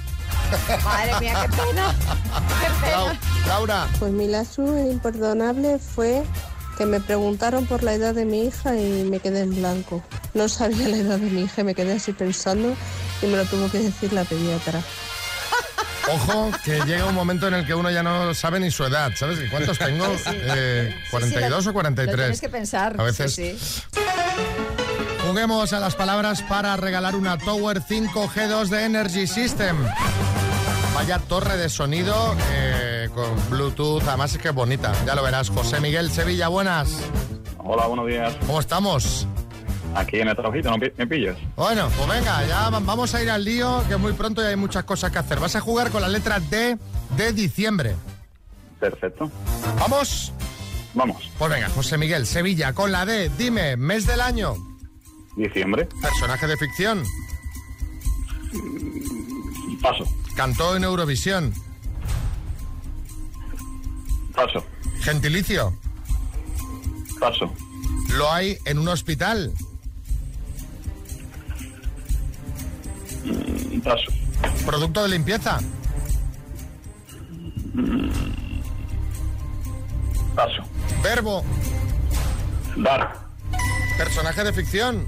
Madre 0.84 1.12
mía, 1.20 1.34
qué 1.42 1.56
pena. 1.56 1.94
Qué 2.60 2.86
pena. 2.86 3.20
Laura. 3.46 3.86
Pues 3.98 4.10
mi 4.12 4.26
lazo 4.26 4.64
imperdonable 4.90 5.78
fue 5.78 6.22
que 6.78 6.86
me 6.86 6.98
preguntaron 7.00 7.66
por 7.66 7.82
la 7.82 7.94
edad 7.94 8.14
de 8.14 8.24
mi 8.24 8.46
hija 8.46 8.76
y 8.76 9.04
me 9.04 9.20
quedé 9.20 9.40
en 9.42 9.54
blanco. 9.54 10.02
No 10.32 10.48
sabía 10.48 10.88
la 10.88 10.96
edad 10.96 11.18
de 11.18 11.30
mi 11.30 11.42
hija 11.42 11.60
y 11.60 11.64
me 11.64 11.74
quedé 11.74 11.92
así 11.92 12.12
pensando 12.12 12.74
y 13.22 13.26
me 13.26 13.36
lo 13.36 13.44
tuvo 13.44 13.70
que 13.70 13.78
decir 13.78 14.12
la 14.12 14.24
pediatra. 14.24 14.80
Ojo, 16.12 16.50
que 16.64 16.80
llega 16.84 17.06
un 17.06 17.14
momento 17.14 17.49
en 17.49 17.54
el 17.54 17.66
que 17.66 17.75
uno 17.75 17.90
ya 17.90 18.02
no 18.02 18.34
sabe 18.34 18.61
ni 18.61 18.70
su 18.70 18.84
edad, 18.84 19.12
¿sabes? 19.16 19.38
¿Y 19.44 19.49
¿Cuántos 19.49 19.78
tengo? 19.78 20.04
Eh, 20.26 20.94
¿42 21.11 21.23
Sí, 21.28 21.34
sí, 21.34 21.49
lo- 21.49 21.70
o 21.70 21.73
43? 21.73 22.06
Lo 22.16 22.23
tienes 22.25 22.40
que 22.40 22.49
pensar. 22.49 22.96
A 22.99 23.02
veces. 23.04 23.34
Sí, 23.34 23.56
sí. 23.58 23.82
Juguemos 25.26 25.73
a 25.73 25.80
las 25.80 25.94
palabras 25.94 26.42
para 26.42 26.76
regalar 26.76 27.16
una 27.16 27.38
Tower 27.38 27.80
5G2 27.80 28.68
de 28.68 28.84
Energy 28.84 29.26
System. 29.26 29.76
Vaya 30.94 31.18
torre 31.18 31.56
de 31.56 31.68
sonido 31.68 32.37
eh, 32.52 33.08
con 33.14 33.30
Bluetooth, 33.50 34.02
además 34.06 34.32
es 34.34 34.38
que 34.40 34.49
es 34.49 34.54
bonita, 34.54 34.92
ya 35.06 35.14
lo 35.14 35.23
verás. 35.23 35.49
José 35.50 35.80
Miguel 35.80 36.11
Sevilla, 36.11 36.49
buenas. 36.49 36.88
Hola, 37.58 37.87
buenos 37.87 38.06
días. 38.06 38.34
¿Cómo 38.46 38.61
estamos? 38.61 39.26
Aquí 39.94 40.18
en 40.18 40.28
el 40.28 40.34
trabajito, 40.34 40.70
¿no 40.70 40.78
me 40.78 41.06
pillas? 41.06 41.36
Bueno, 41.56 41.88
pues 41.96 42.08
venga, 42.08 42.44
ya 42.46 42.68
va- 42.70 42.80
vamos 42.80 43.14
a 43.14 43.22
ir 43.22 43.30
al 43.30 43.44
lío, 43.44 43.84
que 43.88 43.96
muy 43.96 44.12
pronto 44.12 44.42
y 44.42 44.46
hay 44.46 44.56
muchas 44.56 44.84
cosas 44.84 45.10
que 45.12 45.18
hacer. 45.18 45.38
Vas 45.38 45.54
a 45.56 45.60
jugar 45.60 45.90
con 45.90 46.02
la 46.02 46.08
letra 46.08 46.40
D 46.40 46.76
de 47.16 47.32
diciembre. 47.32 47.94
Perfecto. 48.80 49.30
¿Vamos? 49.78 50.32
Vamos. 50.94 51.30
Pues 51.38 51.50
venga, 51.50 51.68
José 51.70 51.96
Miguel, 51.98 52.26
Sevilla, 52.26 52.72
con 52.72 52.90
la 52.92 53.06
D, 53.06 53.30
dime, 53.38 53.76
mes 53.76 54.06
del 54.06 54.20
año, 54.20 54.54
Diciembre. 55.36 55.88
personaje 56.02 56.46
de 56.46 56.56
ficción, 56.56 57.02
Paso. 59.82 60.04
cantó 60.36 60.76
en 60.76 60.84
Eurovisión, 60.84 61.52
Paso. 64.34 64.64
gentilicio, 65.00 65.76
Paso. 67.20 67.52
lo 68.10 68.32
hay 68.32 68.56
en 68.64 68.78
un 68.78 68.88
hospital. 68.88 69.52
Paso. 73.84 74.10
Producto 74.66 75.02
de 75.02 75.08
limpieza. 75.10 75.58
Paso. 80.34 80.62
Verbo. 81.02 81.44
Dar. 82.76 83.14
Personaje 83.96 84.42
de 84.44 84.52
ficción. 84.52 85.06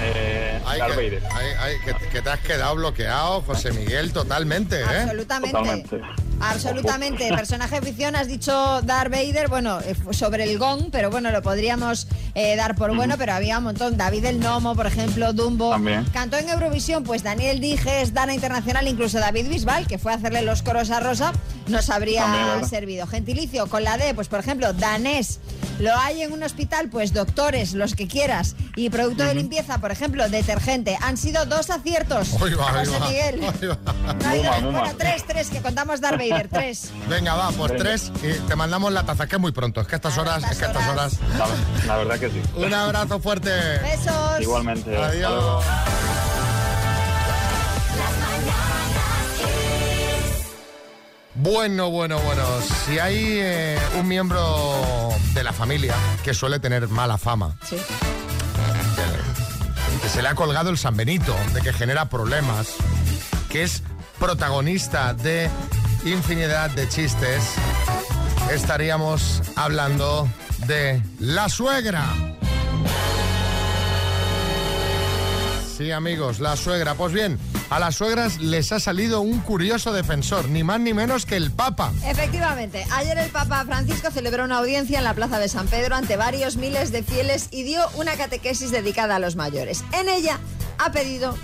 Eh, 0.00 0.60
Ay, 0.64 0.78
Darth 0.78 0.96
que, 0.96 1.04
Vader. 1.18 1.22
ay, 1.34 1.46
ay, 1.60 1.74
que- 1.84 2.08
que 2.08 2.22
te 2.22 2.30
has 2.30 2.38
quedado 2.40 2.76
bloqueado, 2.76 3.42
José 3.42 3.72
Miguel, 3.72 4.12
totalmente, 4.12 4.80
¿eh? 4.80 4.84
Absolutamente. 5.02 5.50
Totalmente. 5.52 6.00
Absolutamente. 6.40 7.28
Personaje 7.30 7.80
de 7.80 7.86
ficción, 7.86 8.14
has 8.14 8.28
dicho 8.28 8.80
Darth 8.82 9.10
Vader, 9.10 9.48
bueno, 9.48 9.80
eh, 9.80 9.96
sobre 10.12 10.44
el 10.44 10.56
gong, 10.58 10.90
pero 10.92 11.10
bueno, 11.10 11.32
lo 11.32 11.42
podríamos 11.42 12.06
eh, 12.40 12.54
dar 12.54 12.76
por 12.76 12.94
bueno, 12.94 13.16
pero 13.18 13.32
había 13.32 13.58
un 13.58 13.64
montón. 13.64 13.96
David 13.96 14.24
el 14.26 14.38
Nomo, 14.38 14.76
por 14.76 14.86
ejemplo, 14.86 15.32
Dumbo. 15.32 15.70
También. 15.70 16.04
Cantó 16.12 16.36
en 16.36 16.48
Eurovisión, 16.48 17.02
pues 17.02 17.24
Daniel 17.24 17.58
Dijes, 17.58 18.14
Dana 18.14 18.32
Internacional, 18.32 18.86
incluso 18.86 19.18
David 19.18 19.48
Bisbal, 19.48 19.88
que 19.88 19.98
fue 19.98 20.12
a 20.12 20.14
hacerle 20.14 20.42
los 20.42 20.62
coros 20.62 20.92
a 20.92 21.00
Rosa, 21.00 21.32
nos 21.66 21.90
habría 21.90 22.24
servido. 22.64 23.08
Gentilicio, 23.08 23.66
con 23.66 23.82
la 23.82 23.98
D, 23.98 24.14
pues 24.14 24.28
por 24.28 24.38
ejemplo, 24.38 24.72
danés. 24.72 25.40
Lo 25.78 25.96
hay 25.96 26.22
en 26.22 26.32
un 26.32 26.42
hospital, 26.42 26.88
pues 26.90 27.12
doctores, 27.12 27.72
los 27.72 27.94
que 27.94 28.08
quieras. 28.08 28.56
Y 28.76 28.90
producto 28.90 29.24
de 29.24 29.34
limpieza, 29.34 29.78
por 29.78 29.90
ejemplo, 29.90 30.28
detergente. 30.28 30.98
Han 31.00 31.16
sido 31.16 31.46
dos 31.46 31.70
aciertos. 31.70 32.34
Va, 32.34 32.72
José 32.72 32.98
va, 32.98 33.08
Miguel. 33.08 33.40
No 33.40 34.70
bueno, 34.72 34.92
tres, 34.96 35.24
tres, 35.26 35.48
que 35.50 35.60
contamos 35.60 36.00
Darth 36.00 36.18
Vader, 36.18 36.48
tres. 36.52 36.90
Venga, 37.08 37.34
va, 37.34 37.50
pues 37.52 37.76
tres 37.76 38.12
y 38.22 38.38
te 38.48 38.56
mandamos 38.56 38.92
la 38.92 39.04
taza, 39.04 39.26
que 39.26 39.36
es 39.36 39.40
muy 39.40 39.52
pronto. 39.52 39.80
Es 39.80 39.86
que 39.86 39.94
a 39.94 39.96
estas 39.96 40.18
horas, 40.18 40.42
es 40.50 40.58
que 40.58 40.64
a 40.64 40.68
estas 40.68 40.88
horas. 40.88 41.18
La, 41.38 41.46
la 41.86 41.96
verdad 41.96 42.18
que 42.18 42.30
sí. 42.30 42.42
Un 42.56 42.74
abrazo 42.74 43.20
fuerte. 43.20 43.50
Besos. 43.50 44.40
Igualmente. 44.40 44.96
hasta 44.96 45.08
Adiós. 45.08 45.64
Bueno, 51.40 51.90
bueno, 51.90 52.18
bueno. 52.20 52.42
Si 52.86 52.98
hay 52.98 53.16
eh, 53.40 53.78
un 53.98 54.08
miembro 54.08 55.10
de 55.34 55.44
la 55.44 55.52
familia 55.52 55.94
que 56.24 56.34
suele 56.34 56.58
tener 56.58 56.88
mala 56.88 57.18
fama, 57.18 57.56
Sí. 57.68 57.76
que, 57.76 57.82
que 60.02 60.08
se 60.08 60.22
le 60.22 60.28
ha 60.28 60.34
colgado 60.34 60.70
el 60.70 60.78
San 60.78 60.96
Benito, 60.96 61.34
de 61.54 61.60
que 61.60 61.72
genera 61.72 62.08
problemas, 62.08 62.68
que 63.50 63.62
es 63.62 63.82
protagonista 64.18 65.14
de 65.14 65.48
infinidad 66.04 66.70
de 66.70 66.88
chistes, 66.88 67.42
estaríamos 68.52 69.42
hablando 69.56 70.28
de 70.66 71.02
la 71.20 71.48
suegra. 71.48 72.04
Sí, 75.78 75.92
amigos, 75.92 76.40
la 76.40 76.56
suegra. 76.56 76.96
Pues 76.96 77.12
bien, 77.12 77.38
a 77.70 77.78
las 77.78 77.94
suegras 77.94 78.40
les 78.40 78.72
ha 78.72 78.80
salido 78.80 79.20
un 79.20 79.38
curioso 79.38 79.92
defensor, 79.92 80.48
ni 80.48 80.64
más 80.64 80.80
ni 80.80 80.92
menos 80.92 81.24
que 81.24 81.36
el 81.36 81.52
Papa. 81.52 81.92
Efectivamente, 82.04 82.84
ayer 82.90 83.16
el 83.16 83.30
Papa 83.30 83.64
Francisco 83.64 84.10
celebró 84.10 84.42
una 84.42 84.58
audiencia 84.58 84.98
en 84.98 85.04
la 85.04 85.14
Plaza 85.14 85.38
de 85.38 85.48
San 85.48 85.68
Pedro 85.68 85.94
ante 85.94 86.16
varios 86.16 86.56
miles 86.56 86.90
de 86.90 87.04
fieles 87.04 87.46
y 87.52 87.62
dio 87.62 87.80
una 87.94 88.16
catequesis 88.16 88.72
dedicada 88.72 89.14
a 89.14 89.18
los 89.20 89.36
mayores. 89.36 89.84
En 89.92 90.08
ella 90.08 90.40
ha 90.78 90.90
pedido 90.90 91.38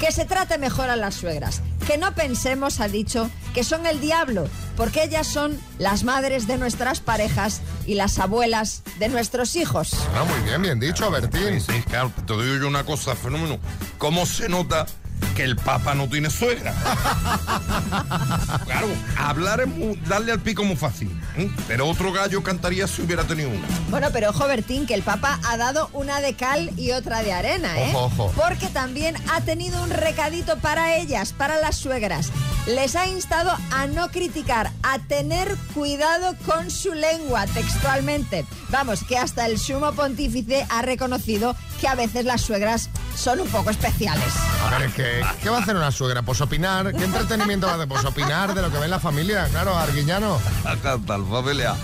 que 0.00 0.12
se 0.12 0.24
trate 0.24 0.56
mejor 0.56 0.88
a 0.88 0.96
las 0.96 1.14
suegras, 1.14 1.60
que 1.86 1.98
no 1.98 2.14
pensemos, 2.14 2.80
ha 2.80 2.88
dicho, 2.88 3.30
que 3.52 3.62
son 3.62 3.84
el 3.84 4.00
diablo, 4.00 4.48
porque 4.74 5.04
ellas 5.04 5.26
son 5.26 5.60
las 5.78 6.04
madres 6.04 6.46
de 6.46 6.56
nuestras 6.56 7.00
parejas 7.00 7.60
y 7.86 7.94
las 7.94 8.18
abuelas 8.18 8.82
de 8.98 9.10
nuestros 9.10 9.56
hijos. 9.56 9.92
Ah, 10.16 10.24
muy 10.24 10.40
bien, 10.48 10.62
bien 10.62 10.80
dicho, 10.80 11.10
Bertín. 11.10 11.60
Sí, 11.60 11.82
claro, 11.86 12.10
te 12.26 12.32
digo 12.32 12.56
yo 12.62 12.66
una 12.68 12.84
cosa, 12.84 13.14
fenómeno. 13.14 13.58
¿Cómo 13.98 14.24
se 14.24 14.48
nota 14.48 14.86
que 15.40 15.44
el 15.46 15.56
Papa 15.56 15.94
no 15.94 16.06
tiene 16.06 16.28
suegra? 16.28 16.74
claro, 18.66 18.88
hablar 19.16 19.62
es 19.62 19.68
muy- 19.68 19.96
darle 20.06 20.32
al 20.32 20.40
pico 20.40 20.64
muy 20.64 20.76
fácil. 20.76 21.10
¿eh? 21.38 21.50
Pero 21.66 21.88
otro 21.88 22.12
gallo 22.12 22.42
cantaría 22.42 22.86
si 22.86 23.00
hubiera 23.00 23.24
tenido 23.24 23.48
una. 23.48 23.66
Bueno, 23.88 24.08
pero 24.12 24.28
ojo, 24.30 24.46
Bertín, 24.46 24.86
que 24.86 24.92
el 24.92 25.02
Papa 25.02 25.40
ha 25.48 25.56
dado 25.56 25.88
una 25.94 26.20
de 26.20 26.34
cal 26.34 26.70
y 26.76 26.90
otra 26.90 27.22
de 27.22 27.32
arena, 27.32 27.78
¿eh? 27.80 27.90
Ojo, 27.94 28.24
ojo. 28.26 28.32
Porque 28.36 28.66
también 28.66 29.16
ha 29.32 29.40
tenido 29.40 29.82
un 29.82 29.88
recadito 29.88 30.58
para 30.58 30.96
ellas, 30.96 31.32
para 31.32 31.56
las 31.58 31.76
suegras. 31.76 32.30
Les 32.66 32.94
ha 32.94 33.06
instado 33.06 33.56
a 33.72 33.86
no 33.86 34.10
criticar, 34.10 34.70
a 34.82 34.98
tener 34.98 35.56
cuidado 35.72 36.36
con 36.44 36.70
su 36.70 36.92
lengua, 36.92 37.46
textualmente. 37.46 38.44
Vamos, 38.68 39.04
que 39.04 39.16
hasta 39.16 39.46
el 39.46 39.58
sumo 39.58 39.92
pontífice 39.92 40.66
ha 40.68 40.82
reconocido 40.82 41.56
que 41.80 41.88
a 41.88 41.94
veces 41.94 42.26
las 42.26 42.42
suegras 42.42 42.90
son 43.16 43.40
un 43.40 43.48
poco 43.48 43.70
especiales. 43.70 44.28
A 44.66 44.70
ver, 44.78 44.82
es 44.88 44.94
que, 44.94 45.22
¿qué 45.42 45.50
va 45.50 45.58
a 45.58 45.60
hacer 45.60 45.76
una 45.76 45.90
suegra? 45.90 46.22
Pues 46.22 46.40
opinar. 46.40 46.92
¿Qué 46.92 47.04
entretenimiento 47.04 47.66
va 47.66 47.72
a 47.72 47.76
hacer? 47.76 47.88
Pues 47.88 48.04
opinar 48.04 48.54
de 48.54 48.62
lo 48.62 48.70
que 48.70 48.78
ve 48.78 48.84
en 48.84 48.90
la 48.90 49.00
familia. 49.00 49.46
Claro, 49.50 49.76
Arguiñano. 49.76 50.38
Acá 50.64 50.98
tal 51.06 51.26
familia. 51.28 51.74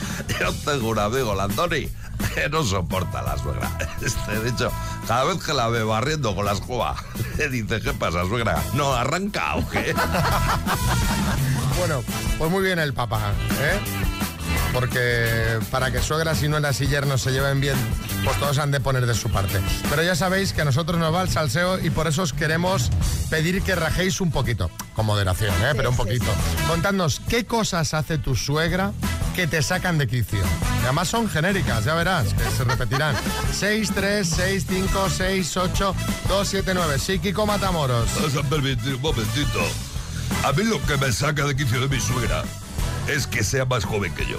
Yo 0.41 0.53
tengo 0.65 0.89
un 0.91 0.99
amigo, 0.99 1.35
la 1.35 1.45
Antoni, 1.45 1.89
que 2.35 2.49
no 2.51 2.65
soporta 2.65 3.21
a 3.21 3.23
la 3.23 3.39
suegra. 3.39 3.71
Este, 4.03 4.41
de 4.41 4.51
hecho, 4.51 4.71
cada 5.07 5.25
vez 5.25 5.43
que 5.43 5.53
la 5.55 5.69
ve 5.69 5.83
barriendo 5.83 6.35
con 6.35 6.45
la 6.45 6.53
escoba, 6.53 6.97
le 7.39 7.49
dice, 7.49 7.81
¿qué 7.81 7.93
pasa, 7.93 8.25
suegra? 8.25 8.63
¿No 8.75 8.93
arranca 8.95 9.57
o 9.57 9.69
qué? 9.69 9.95
Bueno, 11.79 12.03
pues 12.39 12.51
muy 12.51 12.63
bien 12.63 12.79
el 12.79 12.95
Papa, 12.95 13.21
¿eh? 13.61 13.79
Porque 14.77 15.59
para 15.71 15.91
que 15.91 16.03
suegras 16.03 16.43
y 16.43 16.49
nueras 16.49 16.79
y 16.83 16.87
yernos 16.87 17.23
se 17.23 17.33
lleven 17.33 17.63
bien, 17.63 17.77
pues 18.25 18.39
todos 18.39 18.59
han 18.59 18.71
de 18.71 18.79
poner 18.79 19.07
de 19.07 19.15
su 19.15 19.31
parte. 19.31 19.59
Pero 19.89 20.03
ya 20.03 20.15
sabéis 20.15 20.53
que 20.53 20.61
a 20.61 20.65
nosotros 20.67 21.01
nos 21.01 21.15
va 21.15 21.23
el 21.23 21.31
salseo 21.31 21.79
y 21.83 21.89
por 21.89 22.07
eso 22.07 22.25
os 22.25 22.35
queremos 22.35 22.91
pedir 23.31 23.63
que 23.63 23.75
rajéis 23.75 24.21
un 24.21 24.31
poquito. 24.31 24.71
Con 24.95 25.07
moderación, 25.07 25.55
¿eh? 25.65 25.73
Pero 25.75 25.89
un 25.89 25.97
sí, 25.97 26.03
poquito. 26.03 26.27
Contadnos, 26.69 27.23
¿qué 27.27 27.47
cosas 27.47 27.95
hace 27.95 28.19
tu 28.19 28.37
suegra 28.37 28.93
que 29.35 29.47
te 29.47 29.63
sacan 29.63 29.97
de 29.97 30.09
quicio? 30.09 30.41
Y 30.83 30.85
además 30.85 31.09
son 31.09 31.31
genéricas, 31.31 31.87
ya 31.87 31.95
verás, 31.95 32.35
que 32.35 32.45
se 32.55 32.65
repetirán. 32.65 33.17
6, 33.55 33.93
3, 33.95 34.29
6, 34.29 34.67
5, 34.69 35.09
6, 35.09 35.57
8, 35.57 35.95
2, 36.29 36.49
7, 36.49 36.73
9. 36.75 36.99
Sí, 36.99 37.19
Kiko 37.19 37.47
Matamoros. 37.47 38.11
Vas 38.23 38.37
a 38.37 38.47
permitir 38.47 38.97
un 38.97 39.01
momentito. 39.01 39.61
A 40.45 40.53
mí 40.53 40.65
lo 40.65 40.83
que 40.83 40.99
me 40.99 41.11
saca 41.13 41.47
de 41.47 41.57
quicio 41.57 41.81
de 41.81 41.89
mi 41.89 41.99
suegra 41.99 42.45
es 43.09 43.27
que 43.27 43.43
sea 43.43 43.65
más 43.65 43.87
joven 43.87 44.15
que 44.15 44.27
yo. 44.27 44.37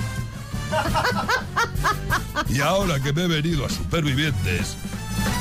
Y 2.50 2.62
ahora 2.62 3.00
que 3.00 3.13
me 3.13 3.24
he 3.24 3.27
venido 3.27 3.65
a 3.65 3.69
Supervivientes, 3.69 4.77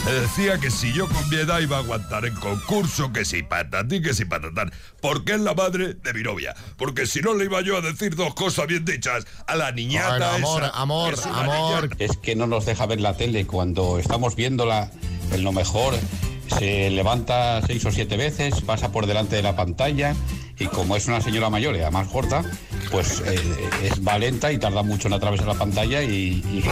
me 0.04 0.12
decía 0.12 0.58
que 0.58 0.70
si 0.70 0.92
yo 0.92 1.08
con 1.08 1.28
mi 1.28 1.36
edad 1.36 1.60
iba 1.60 1.76
a 1.76 1.80
aguantar 1.80 2.24
en 2.24 2.34
concurso, 2.34 3.12
que 3.12 3.24
si 3.24 3.42
patatín, 3.42 4.02
que 4.02 4.14
si 4.14 4.24
patatán, 4.24 4.72
porque 5.00 5.34
es 5.34 5.40
la 5.40 5.54
madre 5.54 5.94
de 5.94 6.14
mi 6.14 6.22
novia. 6.22 6.54
Porque 6.76 7.06
si 7.06 7.20
no 7.20 7.34
le 7.34 7.44
iba 7.44 7.60
yo 7.60 7.76
a 7.76 7.80
decir 7.80 8.16
dos 8.16 8.34
cosas 8.34 8.66
bien 8.66 8.84
dichas 8.84 9.26
a 9.46 9.56
la 9.56 9.72
niñata 9.72 10.08
Bueno, 10.10 10.26
amor, 10.26 10.62
esa, 10.62 10.80
amor, 10.80 11.14
es 11.14 11.26
amor. 11.26 11.88
niña 11.88 11.96
Es 11.98 12.16
que 12.16 12.34
no 12.34 12.46
nos 12.46 12.66
deja 12.66 12.86
ver 12.86 13.00
la 13.00 13.16
tele 13.16 13.46
cuando 13.46 13.98
estamos 13.98 14.36
viéndola 14.36 14.90
en 15.32 15.42
lo 15.42 15.52
mejor. 15.52 15.94
Se 16.58 16.90
levanta 16.90 17.60
seis 17.66 17.84
o 17.84 17.90
siete 17.90 18.16
veces, 18.16 18.60
pasa 18.60 18.92
por 18.92 19.06
delante 19.06 19.36
de 19.36 19.42
la 19.42 19.56
pantalla 19.56 20.14
y 20.58 20.66
como 20.66 20.96
es 20.96 21.06
una 21.06 21.20
señora 21.20 21.50
mayor 21.50 21.76
y 21.76 21.80
además 21.80 22.08
gorda, 22.08 22.44
pues 22.90 23.22
eh, 23.24 23.68
es 23.82 24.02
valenta 24.02 24.52
y 24.52 24.58
tarda 24.58 24.82
mucho 24.82 25.08
en 25.08 25.14
atravesar 25.14 25.46
la 25.48 25.54
pantalla 25.54 26.02
y, 26.02 26.42
y, 26.44 26.64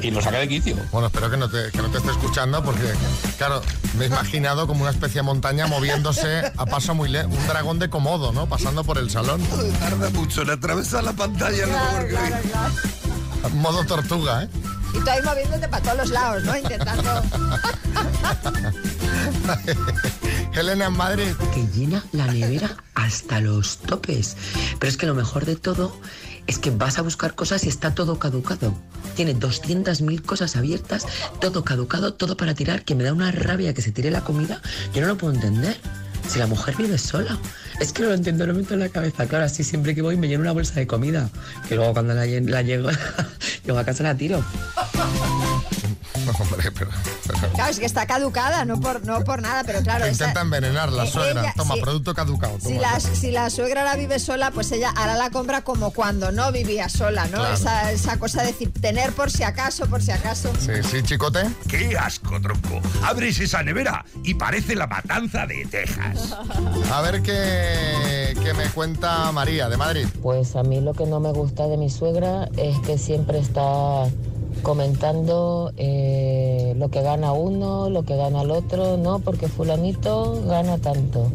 y 0.06 0.10
nos 0.10 0.24
saca 0.24 0.38
de 0.38 0.48
quicio. 0.48 0.76
Bueno, 0.92 1.08
espero 1.08 1.30
que 1.30 1.36
no, 1.36 1.48
te, 1.50 1.70
que 1.72 1.78
no 1.78 1.88
te 1.90 1.98
esté 1.98 2.10
escuchando 2.10 2.62
porque, 2.62 2.92
claro, 3.36 3.60
me 3.96 4.04
he 4.04 4.08
imaginado 4.08 4.66
como 4.66 4.82
una 4.82 4.90
especie 4.90 5.16
de 5.20 5.22
montaña 5.22 5.66
moviéndose 5.66 6.52
a 6.56 6.66
paso 6.66 6.94
muy 6.94 7.08
lento, 7.08 7.36
un 7.36 7.46
dragón 7.46 7.78
de 7.78 7.90
comodo, 7.90 8.32
¿no? 8.32 8.48
Pasando 8.48 8.84
por 8.84 8.98
el 8.98 9.10
salón. 9.10 9.40
Tarda 9.80 10.10
mucho 10.10 10.42
en 10.42 10.50
atravesar 10.50 11.04
la 11.04 11.12
pantalla. 11.12 11.66
no 11.66 11.72
Claro, 11.72 11.96
porque- 11.98 12.14
claro, 12.14 12.36
claro. 12.50 13.54
Modo 13.54 13.84
tortuga, 13.84 14.44
¿eh? 14.44 14.48
Y 14.94 15.00
tú 15.00 15.10
ahí 15.10 15.22
moviéndote 15.22 15.68
para 15.68 15.82
todos 15.82 15.98
los 15.98 16.10
lados, 16.10 16.44
¿no? 16.44 16.56
Intentando... 16.56 17.22
Elena 20.58 20.86
en 20.86 20.96
Madrid. 20.96 21.32
que 21.54 21.66
llena 21.68 22.04
la 22.10 22.26
nevera 22.26 22.76
hasta 22.94 23.40
los 23.40 23.78
topes. 23.78 24.36
Pero 24.80 24.90
es 24.90 24.96
que 24.96 25.06
lo 25.06 25.14
mejor 25.14 25.44
de 25.44 25.54
todo 25.54 25.96
es 26.48 26.58
que 26.58 26.70
vas 26.70 26.98
a 26.98 27.02
buscar 27.02 27.34
cosas 27.34 27.64
y 27.64 27.68
está 27.68 27.94
todo 27.94 28.18
caducado. 28.18 28.74
Tiene 29.14 29.36
200.000 29.36 30.22
cosas 30.22 30.56
abiertas, 30.56 31.06
todo 31.40 31.64
caducado, 31.64 32.14
todo 32.14 32.36
para 32.36 32.54
tirar, 32.54 32.84
que 32.84 32.94
me 32.94 33.04
da 33.04 33.12
una 33.12 33.30
rabia 33.30 33.72
que 33.72 33.82
se 33.82 33.92
tire 33.92 34.10
la 34.10 34.24
comida. 34.24 34.60
Yo 34.92 35.00
no 35.00 35.06
lo 35.06 35.16
puedo 35.16 35.34
entender. 35.34 35.76
Si 36.26 36.38
la 36.38 36.46
mujer 36.46 36.74
vive 36.76 36.98
sola. 36.98 37.38
Es 37.80 37.92
que 37.92 38.02
no 38.02 38.08
lo 38.08 38.14
entiendo, 38.14 38.46
no 38.46 38.52
me 38.52 38.60
meto 38.60 38.74
en 38.74 38.80
la 38.80 38.88
cabeza. 38.88 39.26
Claro, 39.26 39.44
así 39.44 39.62
siempre 39.62 39.94
que 39.94 40.02
voy 40.02 40.16
me 40.16 40.26
lleno 40.26 40.42
una 40.42 40.52
bolsa 40.52 40.74
de 40.74 40.86
comida. 40.86 41.30
Que 41.68 41.76
luego 41.76 41.92
cuando 41.92 42.14
la 42.14 42.26
llego, 42.26 42.90
llego 43.64 43.78
a 43.78 43.84
casa 43.84 44.02
la 44.02 44.16
tiro. 44.16 44.44
Hombre, 46.38 46.70
pero... 46.78 46.90
pero- 47.26 47.48
Claro, 47.52 47.70
es 47.70 47.78
que 47.80 47.86
está 47.86 48.06
caducada, 48.06 48.64
no 48.64 48.80
por, 48.80 49.04
no 49.04 49.22
por 49.24 49.42
nada, 49.42 49.64
pero 49.64 49.80
claro. 49.82 50.04
Te 50.04 50.10
esa- 50.10 50.24
intenta 50.24 50.40
envenenar 50.42 50.92
la 50.92 51.04
eh, 51.04 51.10
suegra. 51.10 51.40
ella- 51.42 51.52
Toma, 51.56 51.74
producto 51.80 52.14
caducado. 52.14 52.58
Si 52.60 52.78
la, 52.78 53.00
si 53.00 53.30
la 53.30 53.50
suegra 53.50 53.82
ahora 53.82 53.96
vive 53.96 54.18
sola, 54.18 54.50
pues 54.50 54.70
ella 54.72 54.90
hará 54.96 55.16
la 55.16 55.30
compra 55.30 55.62
como 55.62 55.90
cuando 55.92 56.30
no 56.32 56.50
vivía 56.52 56.88
sola, 56.88 57.24
¿no? 57.26 57.38
Claro. 57.38 57.54
Esa, 57.54 57.92
esa 57.92 58.18
cosa 58.18 58.42
de 58.42 58.48
decir, 58.48 58.72
tener 58.80 59.12
por 59.12 59.30
si 59.30 59.42
acaso, 59.42 59.86
por 59.86 60.02
si 60.02 60.10
acaso. 60.12 60.50
Sí, 60.58 60.72
sí, 60.88 61.02
chicote. 61.02 61.40
¡Qué 61.68 61.96
asco, 61.98 62.40
tronco! 62.40 62.80
Abres 63.04 63.38
esa 63.40 63.62
nevera 63.62 64.04
y 64.22 64.34
parece 64.34 64.74
la 64.76 64.86
matanza 64.86 65.46
de 65.46 65.64
Texas. 65.66 66.36
A 66.92 67.00
ver 67.00 67.22
qué, 67.22 68.34
qué 68.42 68.54
me 68.54 68.64
cuenta 68.70 69.30
María 69.32 69.68
de 69.68 69.76
Madrid. 69.76 70.06
Pues 70.22 70.54
a 70.56 70.62
mí 70.62 70.80
lo 70.80 70.92
que 70.94 71.06
no 71.06 71.20
me 71.20 71.32
gusta 71.32 71.66
de 71.66 71.76
mi 71.76 71.90
suegra 71.90 72.48
es 72.56 72.78
que 72.80 72.98
siempre 72.98 73.38
está 73.38 74.04
comentando 74.62 75.72
eh, 75.76 76.74
lo 76.76 76.88
que 76.90 77.02
gana 77.02 77.32
uno, 77.32 77.88
lo 77.90 78.04
que 78.04 78.16
gana 78.16 78.42
el 78.42 78.50
otro, 78.50 78.96
no, 78.96 79.18
porque 79.20 79.48
fulanito 79.48 80.42
gana 80.46 80.78
tanto 80.78 81.30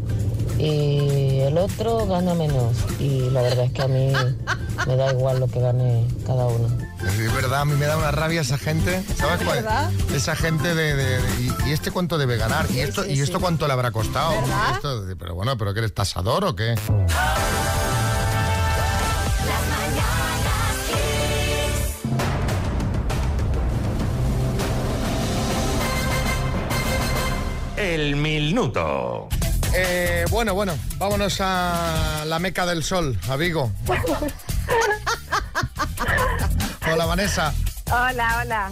y 0.59 1.39
el 1.41 1.57
otro 1.57 2.05
gana 2.05 2.33
menos. 2.35 2.75
Y 2.99 3.29
la 3.31 3.41
verdad 3.41 3.65
es 3.65 3.71
que 3.71 3.81
a 3.81 3.87
mí 3.87 4.13
me 4.87 4.95
da 4.95 5.11
igual 5.11 5.39
lo 5.39 5.47
que 5.47 5.59
gane 5.59 6.05
cada 6.25 6.45
uno. 6.45 6.67
Es 7.05 7.33
verdad, 7.33 7.61
a 7.61 7.65
mí 7.65 7.73
me 7.75 7.85
da 7.85 7.97
una 7.97 8.11
rabia 8.11 8.41
esa 8.41 8.57
gente. 8.57 9.03
¿Sabes 9.17 9.43
cuál? 9.43 9.57
¿Verdad? 9.57 9.91
Esa 10.15 10.35
gente 10.37 10.73
de... 10.73 10.95
de- 10.95 11.17
de- 11.21 11.41
y, 11.65 11.69
y 11.69 11.73
este 11.73 11.91
cuánto 11.91 12.17
debe 12.17 12.37
ganar? 12.37 12.65
¿Y 12.71 12.79
esto, 12.79 13.03
sí, 13.03 13.11
¿y 13.11 13.19
esto 13.21 13.37
sí. 13.39 13.41
cuánto 13.41 13.67
le 13.67 13.73
habrá 13.73 13.91
costado? 13.91 14.31
Pero 15.19 15.35
bueno, 15.35 15.57
¿pero 15.57 15.73
que 15.73 15.79
eres 15.79 15.93
tasador 15.93 16.45
o 16.45 16.55
qué? 16.55 16.75
El 27.83 28.15
minuto. 28.15 29.27
Eh, 29.73 30.23
bueno, 30.29 30.53
bueno, 30.53 30.73
vámonos 30.97 31.37
a 31.41 32.23
la 32.25 32.39
meca 32.39 32.65
del 32.65 32.81
sol, 32.81 33.19
a 33.29 33.35
Vigo. 33.35 33.71
Hola, 36.91 37.05
Vanessa. 37.05 37.53
Hola, 37.91 38.39
hola. 38.41 38.69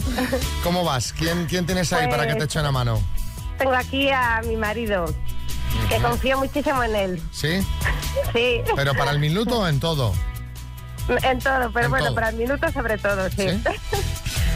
¿Cómo 0.63 0.85
vas? 0.85 1.11
¿Quién, 1.11 1.45
quién 1.47 1.65
tienes 1.65 1.91
ahí 1.91 2.07
para 2.09 2.23
que 2.23 2.29
te 2.29 2.35
Pues- 2.37 2.45
eche 2.45 2.59
una 2.61 2.71
mano? 2.71 3.01
Tengo 3.57 3.73
aquí 3.73 4.09
a 4.11 4.41
mi 4.47 4.55
marido, 4.55 5.05
que 5.89 5.97
confío 6.01 6.37
muchísimo 6.37 6.81
en 6.83 6.95
él. 6.95 7.21
¿Sí? 7.33 7.59
Sí. 8.33 8.61
¿Pero 8.75 8.93
para 8.95 9.11
el 9.11 9.19
minuto 9.19 9.59
o 9.59 9.67
en 9.67 9.79
todo? 9.81 10.13
En 11.21 11.39
todo, 11.39 11.69
pero 11.73 11.85
En 11.85 11.91
bueno, 11.91 12.05
todo. 12.07 12.15
para 12.15 12.29
el 12.29 12.37
minuto 12.37 12.71
sobre 12.71 12.97
todo, 12.97 13.29
sí. 13.29 13.49
¿Sí? 13.49 13.61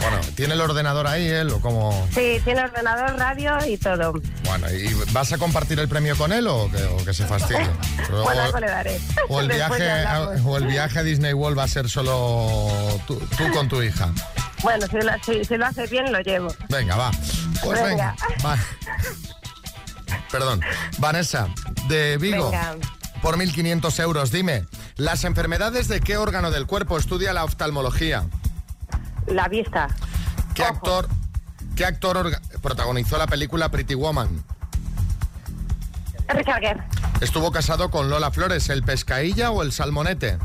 Bueno, 0.02 0.20
¿tiene 0.36 0.54
el 0.54 0.62
ordenador 0.62 1.08
ahí 1.08 1.28
él 1.28 1.50
o 1.50 1.60
cómo? 1.62 2.08
Sí, 2.14 2.40
tiene 2.44 2.62
ordenador, 2.62 3.18
radio 3.18 3.58
y 3.68 3.78
todo. 3.78 4.14
Bueno, 4.44 4.70
¿y 4.72 4.94
vas 5.12 5.32
a 5.34 5.38
compartir 5.38 5.80
el 5.80 5.88
premio 5.88 6.16
con 6.16 6.32
él 6.32 6.46
o 6.48 6.70
que, 6.72 6.84
o 6.84 6.98
que 7.04 7.14
se 7.14 7.26
fastidie? 7.26 7.68
O- 8.12 8.24
Bueno, 8.24 8.42
algo 8.44 8.60
le 8.60 8.68
daré. 8.68 9.00
o 9.30 9.40
el 9.40 9.48
viaje 9.54 9.90
hablamos. 9.90 10.42
o 10.46 10.58
el 10.58 10.68
viaje 10.68 11.00
a 11.00 11.04
Disney 11.04 11.34
World 11.34 11.58
va 11.58 11.64
a 11.64 11.68
ser 11.68 11.90
solo 11.90 12.78
tú, 13.08 13.20
tú 13.38 13.52
con 13.54 13.68
tu 13.68 13.82
hija. 13.82 14.10
Bueno, 14.62 14.86
si 14.88 14.98
lo, 14.98 15.12
si- 15.26 15.46
si 15.46 15.58
lo 15.58 15.66
hace 15.66 15.88
bien, 15.88 16.12
lo 16.12 16.20
llevo. 16.20 16.54
Venga, 16.70 16.96
va. 16.96 17.12
Pues 17.64 17.82
venga. 17.82 18.16
Venga. 18.38 18.46
va. 18.46 18.58
Perdón. 20.32 20.62
Vanessa, 21.00 21.48
de 21.88 22.18
Vigo. 22.18 22.52
Venga. 22.52 22.76
Por 23.22 23.38
1.500 23.38 24.00
euros, 24.04 24.32
dime, 24.32 24.66
¿las 24.98 25.24
enfermedades 25.24 25.88
de 25.88 26.00
qué 26.00 26.18
órgano 26.18 26.52
del 26.52 26.68
cuerpo 26.68 26.98
estudia 27.00 27.34
la 27.34 27.44
oftalmología? 27.44 28.26
La 29.28 29.48
vista. 29.48 29.88
¿Qué 30.54 30.64
actor, 30.64 31.08
qué 31.76 31.86
actor 31.86 32.32
protagonizó 32.62 33.18
la 33.18 33.28
película 33.28 33.70
Pretty 33.70 33.96
Woman? 33.96 34.44
Richard 36.30 36.60
Gere, 36.60 36.84
¿Estuvo 37.22 37.52
casado 37.52 37.92
con 37.92 38.10
Lola 38.10 38.32
Flores, 38.32 38.70
el 38.70 38.84
pescailla 38.84 39.52
o 39.52 39.62
el 39.62 39.72
salmonete? 39.72 40.38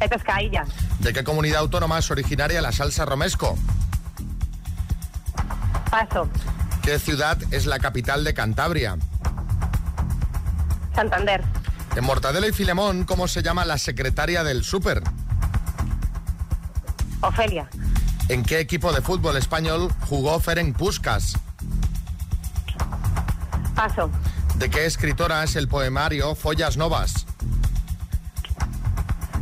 el 0.00 0.08
pescadilla. 0.08 0.64
¿De 1.00 1.12
qué 1.12 1.22
comunidad 1.24 1.60
autónoma 1.60 1.98
es 1.98 2.10
originaria 2.10 2.62
la 2.62 2.72
salsa 2.72 3.04
romesco? 3.04 3.56
Paso. 5.90 6.26
¿Qué 6.82 6.98
ciudad 6.98 7.36
es 7.50 7.66
la 7.66 7.78
capital 7.78 8.24
de 8.24 8.32
Cantabria? 8.32 8.96
Santander. 10.94 11.44
En 11.96 12.04
Mortadelo 12.04 12.48
y 12.48 12.52
Filemón, 12.52 13.04
¿cómo 13.04 13.28
se 13.28 13.42
llama 13.42 13.64
la 13.66 13.76
secretaria 13.76 14.42
del 14.42 14.64
súper? 14.64 15.02
Ofelia. 17.20 17.68
¿En 18.30 18.44
qué 18.44 18.60
equipo 18.60 18.92
de 18.92 19.00
fútbol 19.02 19.36
español 19.36 19.92
jugó 20.08 20.38
Ferenc 20.38 20.76
Puskas? 20.76 21.34
Paso. 23.74 24.08
¿De 24.54 24.70
qué 24.70 24.86
escritora 24.86 25.42
es 25.42 25.56
el 25.56 25.66
poemario 25.66 26.36
Follas 26.36 26.76
Novas? 26.76 27.26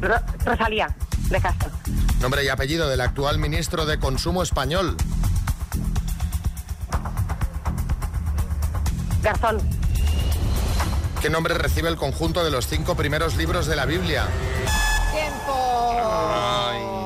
Ro- 0.00 0.22
Rosalía, 0.42 0.88
de 1.28 1.38
Castro. 1.38 1.70
Nombre 2.22 2.42
y 2.44 2.48
apellido 2.48 2.88
del 2.88 3.02
actual 3.02 3.36
ministro 3.38 3.84
de 3.84 3.98
Consumo 3.98 4.42
español. 4.42 4.96
Garzón. 9.22 9.58
¿Qué 11.20 11.28
nombre 11.28 11.52
recibe 11.52 11.90
el 11.90 11.96
conjunto 11.96 12.42
de 12.42 12.50
los 12.50 12.66
cinco 12.66 12.94
primeros 12.94 13.36
libros 13.36 13.66
de 13.66 13.76
la 13.76 13.84
Biblia? 13.84 14.26
¡Tiempo! 15.12 16.97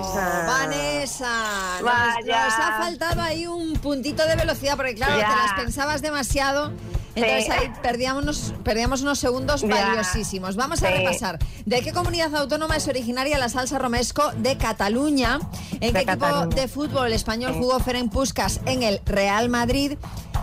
Vanessa, 1.20 1.80
nos, 1.80 1.82
Vaya. 1.82 2.44
nos 2.44 2.54
ha 2.54 2.78
faltado 2.78 3.22
ahí 3.22 3.46
un 3.46 3.74
puntito 3.74 4.26
de 4.26 4.36
velocidad, 4.36 4.76
porque 4.76 4.94
claro, 4.94 5.18
Ya. 5.18 5.28
te 5.28 5.36
las 5.36 5.52
pensabas 5.64 6.02
demasiado. 6.02 6.72
Entonces 7.14 7.44
Sí. 7.44 7.50
ahí 7.50 7.70
perdíamos 7.82 8.22
unos, 8.22 8.54
perdíamos 8.64 9.02
unos 9.02 9.18
segundos 9.18 9.68
valiosísimos. 9.68 10.56
Vamos 10.56 10.82
a 10.82 10.88
Sí. 10.88 10.94
repasar. 10.94 11.38
¿De 11.66 11.82
qué 11.82 11.92
comunidad 11.92 12.34
autónoma 12.34 12.76
es 12.76 12.88
originaria 12.88 13.36
la 13.36 13.50
salsa 13.50 13.78
romesco 13.78 14.32
de 14.38 14.56
Cataluña? 14.56 15.38
¿En 15.72 15.80
De 15.80 15.92
qué 15.92 15.98
equipo 15.98 16.18
Cataluña. 16.20 16.56
de 16.56 16.68
fútbol 16.68 17.12
español 17.12 17.52
jugó 17.52 17.78
Ferenc 17.80 18.10
Puskas 18.10 18.60
en 18.64 18.82
el 18.82 19.00
Real 19.04 19.50
Madrid? 19.50 19.98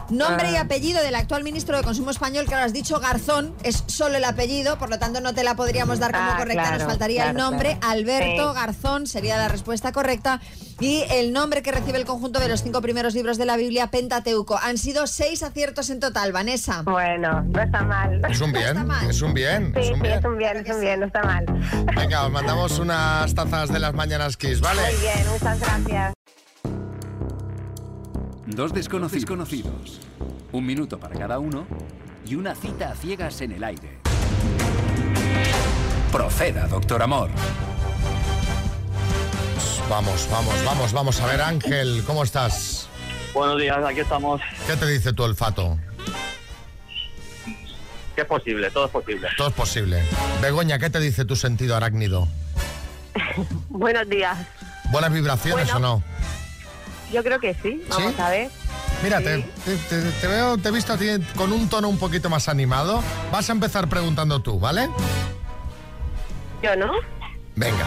Nombre 0.10 0.52
y 0.52 0.56
Ah. 0.56 0.62
apellido 0.62 1.02
del 1.02 1.16
actual 1.16 1.44
ministro 1.44 1.78
de 1.78 1.84
Consumo 1.84 2.10
español, 2.12 2.46
que 2.48 2.54
ahora 2.54 2.66
has 2.66 2.74
dicho 2.74 3.00
Garzón, 3.00 3.54
es 3.64 3.84
solo 3.88 4.18
el 4.18 4.24
apellido, 4.24 4.78
por 4.78 4.90
lo 4.90 4.98
tanto 5.00 5.22
no 5.22 5.34
te 5.34 5.44
la 5.44 5.56
podríamos 5.56 6.00
dar 6.00 6.12
como 6.12 6.32
Ah, 6.32 6.38
correcta, 6.38 6.62
nos 6.62 6.70
claro, 6.78 6.86
faltaría 6.90 7.28
el 7.30 7.34
claro, 7.36 7.50
nombre. 7.52 7.78
claro. 7.80 7.92
Alberto 7.94 8.50
Sí. 8.50 8.56
Garzón 8.60 9.08
sería 9.08 9.38
la 9.38 9.48
respuesta 9.48 9.92
correcta. 9.92 10.42
Y 10.82 11.04
el 11.12 11.34
nombre 11.34 11.62
que 11.62 11.72
recibe 11.74 11.98
el 11.98 12.06
conjunto 12.06 12.40
de 12.40 12.48
los 12.48 12.64
cinco 12.64 12.82
primeros 12.82 13.14
libros 13.14 13.38
de 13.38 13.46
la 13.46 13.58
Biblia, 13.58 13.88
Pentateuco. 13.88 14.58
Han 14.62 14.78
sido 14.78 15.08
seis 15.08 15.44
aciertos 15.44 15.90
en 15.90 16.00
total, 16.00 16.32
Vanessa. 16.32 16.84
Bueno, 16.84 17.42
no 17.42 17.62
está 17.62 17.84
mal. 17.84 18.22
Es 18.30 18.40
un 18.40 18.52
bien, 18.54 18.90
es 19.10 19.22
un 19.22 19.34
bien, 19.34 19.74
Sí, 19.76 19.82
es 19.82 19.90
un 19.90 19.96
sí, 19.96 20.02
bien. 20.02 20.20
es 20.20 20.26
un 20.26 20.38
bien, 20.38 20.58
es 20.66 20.74
un 20.76 20.82
bien, 20.82 21.00
no 21.02 21.06
está 21.08 21.22
mal. 21.24 21.46
Venga, 21.96 22.26
os 22.26 22.32
mandamos 22.32 22.80
unas 22.80 23.34
tazas 23.36 23.70
de 23.74 23.80
las 23.80 23.94
mañanas 23.94 24.38
Kiss, 24.38 24.62
¿vale? 24.62 24.82
Muy 24.82 25.02
bien, 25.02 25.28
muchas 25.32 25.60
gracias. 25.60 26.14
Dos 28.50 28.74
desconocidos 28.74 29.26
conocidos. 29.26 30.02
Un 30.52 30.66
minuto 30.66 31.00
para 31.00 31.16
cada 31.16 31.38
uno 31.38 31.68
y 32.26 32.34
una 32.34 32.56
cita 32.56 32.90
a 32.92 32.96
ciegas 32.96 33.42
en 33.42 33.52
el 33.52 33.64
aire. 33.64 34.00
Proceda, 36.12 36.68
doctor 36.68 37.04
Amor. 37.04 37.30
Vamos, 39.88 40.28
vamos, 40.32 40.66
vamos, 40.66 40.94
vamos 40.94 41.22
a 41.22 41.28
ver, 41.28 41.42
Ángel, 41.42 42.04
¿cómo 42.08 42.24
estás? 42.24 42.88
Buenos 43.36 43.60
días, 43.62 43.78
aquí 43.86 44.00
estamos. 44.00 44.42
¿Qué 44.66 44.76
te 44.76 44.88
dice 44.88 45.14
tu 45.14 45.24
olfato? 45.24 45.78
Que 48.16 48.22
es 48.22 48.28
posible, 48.28 48.72
todo 48.72 48.86
es 48.86 48.92
posible. 48.92 49.28
Todo 49.38 49.50
es 49.50 49.54
posible. 49.54 50.02
Begoña, 50.42 50.80
¿qué 50.80 50.90
te 50.90 51.00
dice 51.00 51.24
tu 51.24 51.36
sentido 51.36 51.76
arácnido? 51.76 52.28
Buenos 53.70 54.10
días. 54.10 54.38
¿Buenas 54.92 55.14
vibraciones 55.14 55.72
Bueno. 55.72 55.94
o 55.94 55.98
no? 56.00 56.19
Yo 57.12 57.24
creo 57.24 57.40
que 57.40 57.54
sí. 57.56 57.84
Vamos 57.90 58.14
¿Sí? 58.16 58.22
a 58.22 58.30
ver. 58.30 58.50
Mira, 59.04 59.20
Sí. 59.20 59.24
te, 59.24 59.38
te- 59.66 59.78
te- 60.02 60.12
te 60.22 60.28
veo, 60.28 60.58
te 60.58 60.70
he 60.70 60.72
visto 60.72 60.94
a 60.94 60.98
ti 60.98 61.08
con 61.36 61.52
un 61.54 61.70
tono 61.70 61.88
un 61.90 61.98
poquito 61.98 62.30
más 62.30 62.50
animado. 62.50 63.02
Vas 63.32 63.50
a 63.50 63.54
empezar 63.54 63.88
preguntando 63.88 64.42
tú, 64.42 64.60
¿vale? 64.60 64.90
Yo 66.62 66.76
no. 66.76 66.92
Venga. 67.56 67.86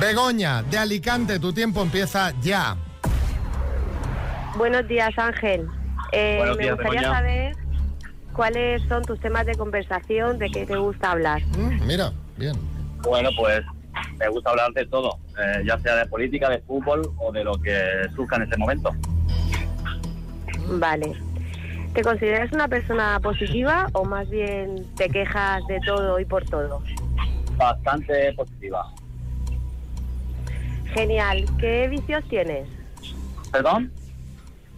Begoña, 0.00 0.62
de 0.62 0.78
Alicante, 0.78 1.38
tu 1.40 1.52
tiempo 1.52 1.82
empieza 1.82 2.32
ya. 2.40 2.76
Buenos 4.56 4.86
días, 4.88 5.10
Ángel. 5.18 5.66
Eh, 6.12 6.36
Buenos 6.38 6.56
me 6.56 6.62
días, 6.64 6.74
gustaría 6.76 7.00
Begoña. 7.00 7.18
saber 7.18 7.56
cuáles 8.32 8.82
son 8.88 9.04
tus 9.04 9.20
temas 9.20 9.46
de 9.46 9.54
conversación, 9.56 10.38
de 10.38 10.50
qué 10.50 10.66
te 10.66 10.76
gusta 10.76 11.10
hablar. 11.12 11.42
Mm, 11.56 11.84
mira, 11.86 12.12
bien. 12.36 12.54
Bueno, 13.02 13.30
pues 13.36 13.62
me 14.18 14.28
gusta 14.28 14.50
hablar 14.50 14.72
de 14.72 14.86
todo, 14.86 15.18
eh, 15.38 15.62
ya 15.66 15.78
sea 15.78 15.96
de 15.96 16.06
política, 16.06 16.48
de 16.48 16.60
fútbol 16.60 17.02
o 17.18 17.32
de 17.32 17.44
lo 17.44 17.54
que 17.60 17.78
surja 18.14 18.36
en 18.36 18.42
ese 18.42 18.56
momento. 18.56 18.90
Vale. 20.70 21.14
¿Te 21.94 22.02
consideras 22.02 22.52
una 22.52 22.68
persona 22.68 23.18
positiva 23.20 23.88
o 23.92 24.04
más 24.04 24.28
bien 24.28 24.86
te 24.96 25.08
quejas 25.08 25.66
de 25.66 25.80
todo 25.86 26.20
y 26.20 26.24
por 26.24 26.44
todo? 26.44 26.82
Bastante 27.56 28.32
positiva. 28.34 28.92
Genial. 30.92 31.44
¿Qué 31.58 31.88
vicios 31.88 32.24
tienes? 32.28 32.68
¿Perdón? 33.50 33.92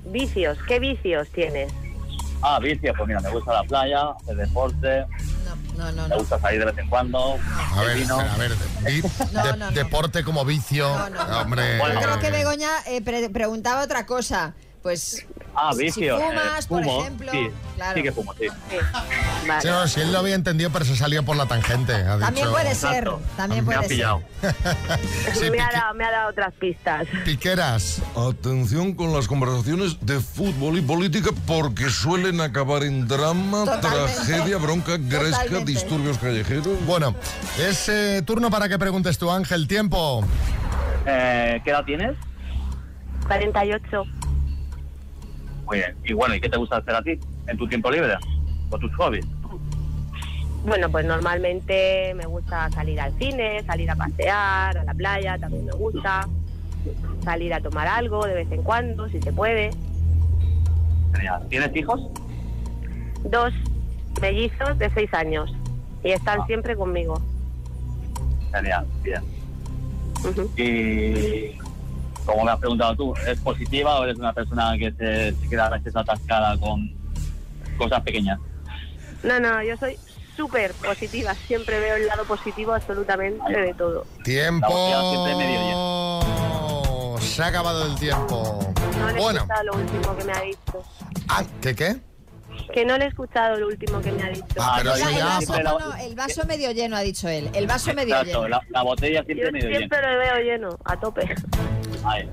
Vicios, 0.07 0.59
¿qué 0.67 0.79
vicios 0.79 1.29
tienes? 1.31 1.73
Ah, 2.43 2.59
vicio, 2.59 2.95
pues 2.97 3.07
mira, 3.07 3.21
me 3.21 3.31
gusta 3.31 3.53
la 3.53 3.63
playa, 3.65 4.11
hacer 4.13 4.37
deporte, 4.37 5.05
No, 5.81 5.93
no, 5.93 6.03
me 6.03 6.09
no. 6.11 6.19
gusta 6.19 6.39
salir 6.39 6.59
de 6.61 6.67
vez 6.67 6.79
en 6.79 6.89
cuando. 6.89 7.39
A 7.75 7.83
ver, 7.83 7.97
vino. 7.97 8.21
a 8.21 8.37
ver, 8.37 8.53
de- 8.55 9.03
no, 9.33 9.57
no. 9.57 9.71
deporte 9.71 10.23
como 10.25 10.45
vicio, 10.45 10.93
hombre. 10.93 11.79
Yo 11.79 12.01
creo 12.01 12.19
que 12.21 12.31
Begoña 12.31 12.69
eh, 12.87 13.01
pre- 13.03 13.31
preguntaba 13.31 13.83
otra 13.83 14.05
cosa. 14.05 14.55
Pues 14.83 15.27
Ah, 15.63 15.73
si 15.75 15.83
vicio. 15.85 16.17
fumas, 16.19 16.65
eh, 16.65 16.69
por 16.69 16.83
fumo, 16.85 17.01
ejemplo, 17.03 17.33
Sí, 17.33 17.51
claro. 17.77 17.95
sí 17.97 18.03
que 18.03 18.13
fumo, 18.13 18.35
sí. 18.35 18.47
Sí, 19.61 19.69
no, 19.69 19.87
si 19.89 20.01
él 20.01 20.13
lo 20.13 20.19
había 20.21 20.35
entendido, 20.35 20.71
pero 20.71 20.85
se 20.85 20.97
salió 20.97 21.23
por 21.25 21.37
la 21.37 21.47
tangente. 21.47 21.93
ha 21.95 22.19
También 22.19 22.35
dicho- 22.35 22.51
puede 22.51 22.75
ser, 22.75 23.11
también 23.37 23.67
Me 23.67 23.75
ha 23.75 23.79
puede 23.79 23.89
ser. 23.89 23.97
pillado. 23.97 24.23
Sí, 25.35 25.51
me, 25.51 25.61
ha 25.61 25.71
dado, 25.73 25.95
me 25.95 26.05
ha 26.05 26.11
dado 26.11 26.31
otras 26.31 26.53
pistas. 26.55 27.07
Piqueras. 27.25 28.01
Atención 28.17 28.95
con 28.95 29.13
las 29.13 29.27
conversaciones 29.29 29.99
de 30.01 30.21
fútbol 30.21 30.79
y 30.79 30.83
política 30.83 31.31
porque 31.47 31.89
suelen 31.91 32.41
acabar 32.41 32.83
en 32.83 33.07
drama, 33.07 33.65
Totalmente. 33.65 34.15
tragedia, 34.15 34.57
bronca, 34.59 34.93
gresca, 34.99 35.43
Totalmente. 35.45 35.73
disturbios 35.73 36.19
callejeros. 36.19 36.67
Bueno, 36.87 37.15
es 37.59 37.89
eh, 37.89 38.23
turno 38.27 38.51
para 38.51 38.69
que 38.69 38.79
preguntes 38.79 39.19
tú, 39.19 39.31
Ángel. 39.31 39.67
Tiempo. 39.69 40.25
Eh, 41.07 41.61
¿Qué 41.65 41.71
edad 41.71 41.85
tienes? 41.85 42.17
48. 43.27 44.05
Muy 45.71 45.79
bien. 45.79 45.97
Y 46.05 46.13
bueno, 46.15 46.35
¿y 46.35 46.41
qué 46.41 46.49
te 46.49 46.59
gusta 46.59 46.79
hacer 46.79 46.97
a 46.97 47.03
ti 47.03 47.17
en 47.47 47.57
tu 47.57 47.69
tiempo 47.69 47.93
libre? 47.93 48.15
¿O 48.71 48.79
tus 48.79 48.93
hobbies? 48.97 49.25
Bueno, 50.65 50.91
pues 50.91 51.07
normalmente 51.07 52.13
me 52.15 52.27
gusta 52.27 52.69
salir 52.71 53.01
al 53.01 53.17
cine, 53.19 53.63
salir 53.65 53.89
a 53.89 53.95
pasear, 53.95 54.77
a 54.79 54.85
la 54.85 54.93
playa, 54.95 55.39
también 55.39 55.67
me 55.67 55.73
gusta. 55.73 56.29
Salir 57.23 57.55
a 57.55 57.61
tomar 57.61 57.87
algo 57.87 58.27
de 58.27 58.35
vez 58.35 58.51
en 58.51 58.65
cuando, 58.65 59.09
si 59.09 59.23
se 59.23 59.33
puede. 59.33 59.71
Genial. 61.15 61.47
¿Tienes 61.49 61.77
hijos? 61.77 62.01
Dos 63.31 63.55
mellizos 64.21 64.77
de 64.77 64.91
seis 64.91 65.15
años 65.15 65.55
y 66.03 66.11
están 66.11 66.45
siempre 66.47 66.75
conmigo. 66.75 67.23
Genial, 68.53 68.87
bien. 69.05 69.23
Y 70.57 71.57
como 72.25 72.45
me 72.45 72.51
has 72.51 72.59
preguntado 72.59 72.95
tú, 72.97 73.15
¿es 73.27 73.39
positiva 73.41 73.99
o 73.99 74.05
eres 74.05 74.19
una 74.19 74.33
persona 74.33 74.77
que 74.79 74.93
se, 74.93 75.35
se 75.35 75.49
queda 75.49 75.67
a 75.67 75.71
veces 75.71 75.95
atascada 75.97 76.59
con 76.59 76.91
cosas 77.77 78.03
pequeñas? 78.03 78.39
No, 79.23 79.39
no, 79.41 79.63
yo 79.63 79.77
soy 79.77 79.99
súper 80.37 80.73
positiva, 80.73 81.35
siempre 81.35 81.79
veo 81.81 81.97
el 81.97 82.07
lado 82.07 82.25
positivo 82.25 82.73
absolutamente 82.73 83.53
de 83.53 83.75
todo. 83.75 84.07
Tiempo. 84.25 84.69
Se 87.21 87.43
ha 87.43 87.47
acabado 87.47 87.87
el 87.87 87.99
tiempo. 87.99 88.73
No 88.99 89.15
Bueno, 89.15 89.41
escuchado 89.41 89.65
lo 89.65 89.75
último 89.75 90.17
que 90.17 90.25
me 90.25 90.33
ha 90.33 90.43
dicho. 90.43 90.83
ah, 91.29 91.45
¿qué 91.61 91.75
qué? 91.75 92.10
Que 92.73 92.85
no 92.85 92.97
le 92.99 93.05
he 93.07 93.09
escuchado 93.09 93.57
lo 93.57 93.67
último 93.69 94.01
que 94.01 94.13
me 94.13 94.23
ha 94.23 94.29
dicho. 94.29 94.45
Ah, 94.59 94.75
pero 94.79 94.95
el, 94.95 95.03
vaso, 95.23 95.63
no, 95.63 95.79
no, 95.79 95.97
el 95.97 96.15
vaso 96.15 96.45
medio 96.47 96.71
lleno, 96.73 96.97
ha 96.97 97.01
dicho 97.01 97.29
él. 97.29 97.51
El 97.55 97.67
vaso 97.67 97.93
medio 97.95 98.15
Exacto, 98.17 98.45
lleno. 98.45 98.49
la, 98.49 98.61
la 98.71 98.83
botella 98.83 99.25
siempre 99.25 99.47
Yo 99.47 99.53
medio 99.53 99.67
llena. 99.69 99.79
siempre 99.79 100.03
lo 100.03 100.19
veo 100.19 100.37
lleno, 100.45 100.79
a 100.85 100.99
tope. 101.01 101.35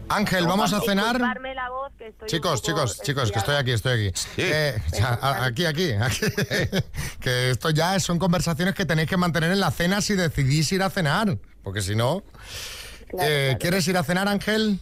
Ángel, 0.09 0.47
vamos 0.47 0.71
a 0.73 0.79
cenar. 0.81 1.05
Disculparme 1.17 1.53
la 1.55 1.69
voz, 1.69 1.91
que 1.97 2.07
estoy 2.07 2.27
Chicos, 2.29 2.61
chicos, 2.61 3.01
chicos, 3.01 3.31
que 3.31 3.39
estoy 3.39 3.55
aquí, 3.55 3.71
estoy 3.71 4.07
aquí. 4.09 4.19
Eh, 4.37 4.77
sea, 4.91 5.19
a- 5.21 5.45
aquí, 5.45 5.65
aquí, 5.65 5.91
aquí. 5.93 6.25
que 7.19 7.51
esto 7.51 7.69
ya 7.71 7.99
son 7.99 8.17
conversaciones 8.19 8.75
que 8.75 8.85
tenéis 8.85 9.09
que 9.09 9.17
mantener 9.17 9.51
en 9.51 9.59
la 9.59 9.71
cena 9.71 10.01
si 10.01 10.15
decidís 10.15 10.71
ir 10.71 10.83
a 10.83 10.89
cenar. 10.89 11.37
Porque 11.63 11.81
si 11.81 11.95
no. 11.95 12.23
Eh, 13.19 13.57
¿Quieres 13.59 13.87
ir 13.87 13.97
a 13.97 14.03
cenar, 14.03 14.27
Ángel? 14.27 14.79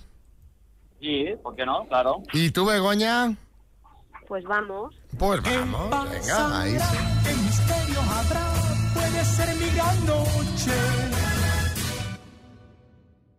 Sí, 1.00 1.26
¿por 1.41 1.56
qué 1.56 1.65
no? 1.65 1.86
Claro. 1.88 2.22
¿Y 2.34 2.52
tú, 2.52 2.65
Begoña? 2.65 3.36
Pues 4.28 4.44
vamos. 4.46 4.96
Pues 5.18 5.42
vamos, 5.44 5.90
venga, 6.10 6.62
ahí. 6.62 6.78
¿Qué 7.24 7.34
misterio 7.36 8.02
habrá? 8.02 8.54
Puede 8.94 9.26
ser 9.26 9.56
mi 9.56 9.70
gran 9.76 10.06
noche. 10.06 10.72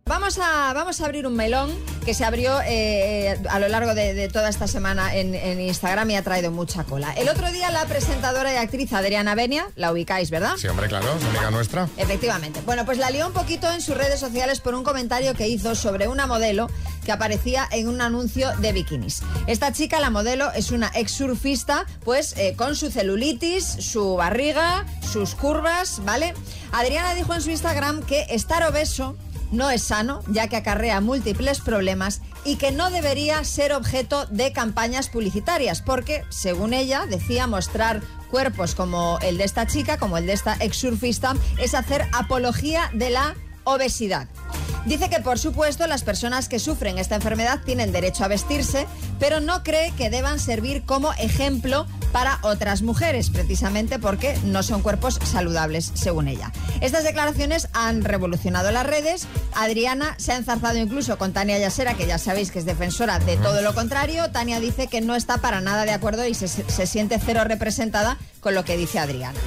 Vamos 0.08 0.38
a, 0.38 0.72
vamos 0.72 1.00
a 1.00 1.04
abrir 1.04 1.26
un 1.26 1.34
melón 1.34 1.74
que 2.04 2.14
se 2.14 2.24
abrió 2.24 2.60
eh, 2.64 3.36
a 3.50 3.58
lo 3.58 3.66
largo 3.66 3.92
de, 3.92 4.14
de 4.14 4.28
toda 4.28 4.48
esta 4.48 4.68
semana 4.68 5.12
en, 5.16 5.34
en 5.34 5.60
Instagram 5.60 6.08
y 6.10 6.14
ha 6.14 6.22
traído 6.22 6.52
mucha 6.52 6.84
cola. 6.84 7.12
El 7.14 7.28
otro 7.28 7.50
día 7.50 7.72
la 7.72 7.84
presentadora 7.86 8.52
y 8.54 8.56
actriz 8.56 8.92
Adriana 8.92 9.34
Benia, 9.34 9.66
la 9.74 9.90
ubicáis, 9.90 10.30
¿verdad? 10.30 10.52
Sí, 10.58 10.68
hombre, 10.68 10.86
claro, 10.86 11.12
es 11.18 11.24
amiga 11.24 11.50
nuestra. 11.50 11.88
Efectivamente. 11.96 12.60
Bueno, 12.64 12.84
pues 12.84 12.98
la 12.98 13.10
lió 13.10 13.26
un 13.26 13.32
poquito 13.32 13.68
en 13.72 13.80
sus 13.80 13.96
redes 13.96 14.20
sociales 14.20 14.60
por 14.60 14.76
un 14.76 14.84
comentario 14.84 15.34
que 15.34 15.48
hizo 15.48 15.74
sobre 15.74 16.06
una 16.06 16.28
modelo 16.28 16.70
que 17.04 17.10
aparecía 17.10 17.66
en 17.72 17.88
un 17.88 18.00
anuncio 18.00 18.56
de 18.58 18.72
bikinis. 18.72 19.22
Esta 19.48 19.72
chica, 19.72 19.98
la 19.98 20.10
modelo, 20.10 20.52
es 20.52 20.70
una 20.70 20.92
ex 20.94 21.10
surfista, 21.10 21.84
pues 22.04 22.36
eh, 22.36 22.54
con 22.56 22.76
su 22.76 22.92
celulitis, 22.92 23.64
su 23.64 24.14
barriga, 24.14 24.86
sus 25.00 25.34
curvas, 25.34 26.00
¿vale? 26.04 26.32
Adriana 26.70 27.12
dijo 27.14 27.34
en 27.34 27.42
su 27.42 27.50
Instagram 27.50 28.04
que 28.04 28.26
estar 28.30 28.62
obeso 28.62 29.16
no 29.52 29.70
es 29.70 29.82
sano, 29.82 30.22
ya 30.28 30.48
que 30.48 30.56
acarrea 30.56 31.00
múltiples 31.00 31.60
problemas 31.60 32.20
y 32.44 32.56
que 32.56 32.72
no 32.72 32.90
debería 32.90 33.42
ser 33.44 33.72
objeto 33.72 34.26
de 34.26 34.52
campañas 34.52 35.08
publicitarias, 35.08 35.82
porque, 35.82 36.24
según 36.28 36.72
ella, 36.72 37.06
decía 37.06 37.46
mostrar 37.46 38.02
cuerpos 38.30 38.74
como 38.74 39.18
el 39.22 39.38
de 39.38 39.44
esta 39.44 39.66
chica, 39.66 39.98
como 39.98 40.18
el 40.18 40.26
de 40.26 40.32
esta 40.32 40.56
ex 40.60 40.76
surfista, 40.76 41.34
es 41.58 41.74
hacer 41.74 42.06
apología 42.12 42.90
de 42.92 43.10
la 43.10 43.34
obesidad. 43.64 44.28
Dice 44.86 45.10
que, 45.10 45.18
por 45.18 45.38
supuesto, 45.40 45.88
las 45.88 46.04
personas 46.04 46.48
que 46.48 46.60
sufren 46.60 46.98
esta 46.98 47.16
enfermedad 47.16 47.60
tienen 47.64 47.90
derecho 47.90 48.24
a 48.24 48.28
vestirse, 48.28 48.86
pero 49.18 49.40
no 49.40 49.64
cree 49.64 49.90
que 49.96 50.10
deban 50.10 50.38
servir 50.38 50.84
como 50.84 51.12
ejemplo 51.14 51.86
para 52.16 52.38
otras 52.40 52.80
mujeres, 52.80 53.28
precisamente 53.28 53.98
porque 53.98 54.38
no 54.42 54.62
son 54.62 54.80
cuerpos 54.80 55.20
saludables, 55.22 55.92
según 55.92 56.28
ella. 56.28 56.50
Estas 56.80 57.04
declaraciones 57.04 57.68
han 57.74 58.04
revolucionado 58.04 58.72
las 58.72 58.86
redes. 58.86 59.26
Adriana 59.54 60.14
se 60.16 60.32
ha 60.32 60.36
enzarzado 60.36 60.78
incluso 60.78 61.18
con 61.18 61.34
Tania 61.34 61.58
Yasera, 61.58 61.92
que 61.92 62.06
ya 62.06 62.16
sabéis 62.16 62.50
que 62.50 62.58
es 62.58 62.64
defensora 62.64 63.18
de 63.18 63.36
todo 63.36 63.60
lo 63.60 63.74
contrario. 63.74 64.30
Tania 64.30 64.60
dice 64.60 64.86
que 64.86 65.02
no 65.02 65.14
está 65.14 65.36
para 65.36 65.60
nada 65.60 65.84
de 65.84 65.92
acuerdo 65.92 66.26
y 66.26 66.32
se, 66.32 66.48
se 66.48 66.86
siente 66.86 67.20
cero 67.22 67.44
representada 67.44 68.16
con 68.40 68.54
lo 68.54 68.64
que 68.64 68.78
dice 68.78 68.98
Adriana. 68.98 69.38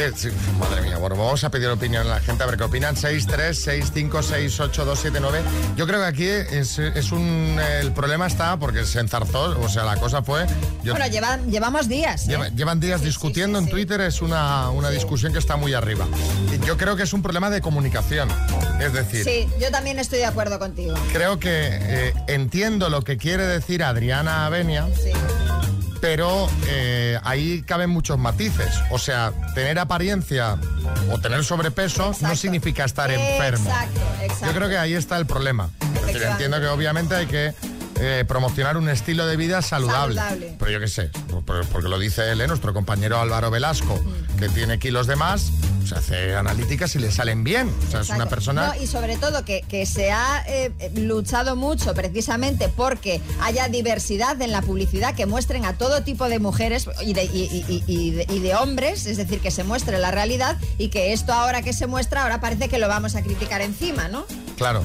Que- 0.00 0.12
sí, 0.16 0.28
madre 0.58 0.80
mía, 0.82 0.96
bueno, 0.96 1.14
vamos 1.16 1.44
a 1.44 1.50
pedir 1.50 1.68
opinión 1.68 2.06
a 2.06 2.10
la 2.10 2.20
gente, 2.20 2.42
a 2.42 2.46
ver 2.46 2.56
qué 2.56 2.64
opinan. 2.64 2.96
636568279. 2.96 5.40
Yo 5.76 5.86
creo 5.86 6.00
que 6.00 6.06
aquí 6.06 6.26
es, 6.26 6.78
es 6.78 7.12
un. 7.12 7.58
El 7.80 7.92
problema 7.92 8.26
está 8.26 8.56
porque 8.56 8.84
se 8.86 9.00
enzarzó, 9.00 9.58
o 9.60 9.68
sea, 9.68 9.84
la 9.84 9.96
cosa 9.96 10.22
fue. 10.22 10.46
yo- 10.82 10.92
Bueno, 10.94 11.06
llevan- 11.06 11.50
llevamos 11.50 11.88
días. 11.88 12.24
¿eh? 12.24 12.28
Lleva- 12.30 12.48
llevan 12.48 12.80
días 12.80 13.02
discutiendo 13.02 13.58
en 13.58 13.68
Twitter, 13.68 14.00
es 14.00 14.22
una, 14.22 14.70
una 14.70 14.88
discusión 14.90 15.32
que 15.32 15.38
está 15.38 15.56
muy 15.56 15.74
arriba. 15.74 16.06
Yo 16.66 16.76
creo 16.76 16.96
que 16.96 17.02
es 17.02 17.12
un 17.12 17.22
problema 17.22 17.50
de 17.50 17.60
comunicación. 17.60 18.28
Es 18.80 18.92
decir, 18.94 19.24
Sí, 19.24 19.46
yo 19.60 19.70
también 19.70 19.98
estoy 19.98 20.20
de 20.20 20.26
acuerdo 20.26 20.58
contigo. 20.58 20.94
creo 21.12 21.38
que 21.38 21.50
eh, 21.50 22.14
entiendo 22.28 22.88
lo 22.88 23.02
que 23.02 23.18
quiere 23.18 23.46
decir 23.46 23.82
Adriana 23.84 24.46
Avenia, 24.46 24.86
pero 26.00 26.48
eh, 26.66 27.18
ahí 27.24 27.62
caben 27.62 27.90
muchos 27.90 28.18
matices. 28.18 28.72
O 28.90 28.98
sea, 28.98 29.32
tener 29.54 29.78
apariencia 29.78 30.56
o 31.10 31.18
tener 31.20 31.44
sobrepeso 31.44 32.12
no 32.20 32.34
significa 32.36 32.84
estar 32.84 33.10
enfermo. 33.10 33.68
Exacto, 33.70 34.00
exacto. 34.22 34.46
Yo 34.46 34.52
creo 34.54 34.68
que 34.68 34.78
ahí 34.78 34.94
está 34.94 35.16
el 35.18 35.26
problema. 35.26 35.70
Es 36.00 36.06
decir, 36.06 36.22
entiendo 36.22 36.60
que 36.60 36.66
obviamente 36.66 37.14
hay 37.14 37.26
que 37.26 37.52
eh, 38.02 38.24
promocionar 38.26 38.76
un 38.78 38.88
estilo 38.88 39.26
de 39.26 39.36
vida 39.36 39.60
saludable. 39.60 40.14
Saludable. 40.16 40.56
Pero 40.58 40.70
yo 40.70 40.80
qué 40.80 40.88
sé, 40.88 41.10
por- 41.44 41.66
porque 41.66 41.88
lo 41.88 41.98
dice 41.98 42.30
él, 42.32 42.40
¿eh? 42.40 42.46
nuestro 42.46 42.72
compañero 42.72 43.20
Álvaro 43.20 43.50
Velasco, 43.50 44.00
Mm. 44.02 44.36
que 44.38 44.48
tiene 44.48 44.78
kilos 44.78 45.06
de 45.06 45.16
más, 45.16 45.50
se 45.86 45.94
hace 45.94 46.34
analíticas 46.34 46.94
y 46.96 46.98
le 46.98 47.10
salen 47.10 47.44
bien. 47.44 47.72
O 47.88 47.90
sea, 47.90 48.00
es 48.00 48.10
una 48.10 48.26
persona... 48.26 48.68
No, 48.74 48.82
y 48.82 48.86
sobre 48.86 49.16
todo 49.16 49.44
que, 49.44 49.62
que 49.68 49.86
se 49.86 50.10
ha 50.12 50.44
eh, 50.46 50.72
eh, 50.78 50.90
luchado 50.96 51.56
mucho 51.56 51.94
precisamente 51.94 52.68
porque 52.68 53.20
haya 53.40 53.68
diversidad 53.68 54.40
en 54.42 54.52
la 54.52 54.62
publicidad, 54.62 55.14
que 55.14 55.26
muestren 55.26 55.64
a 55.64 55.74
todo 55.74 56.02
tipo 56.02 56.28
de 56.28 56.38
mujeres 56.38 56.88
y 57.04 57.12
de, 57.12 57.24
y- 57.24 57.28
y- 57.28 57.64
y- 57.68 57.84
y 57.86 58.10
de, 58.12 58.26
y 58.28 58.38
de 58.40 58.54
hombres, 58.54 59.06
es 59.06 59.16
decir, 59.16 59.40
que 59.40 59.50
se 59.50 59.64
muestre 59.64 59.98
la 59.98 60.10
realidad 60.10 60.56
y 60.78 60.88
que 60.88 61.12
esto 61.12 61.32
ahora 61.32 61.62
que 61.62 61.72
se 61.72 61.86
muestra, 61.86 62.22
ahora 62.22 62.40
parece 62.40 62.68
que 62.68 62.78
lo 62.78 62.88
vamos 62.88 63.14
a 63.16 63.22
criticar 63.22 63.60
encima, 63.60 64.08
¿no? 64.08 64.24
Claro, 64.56 64.82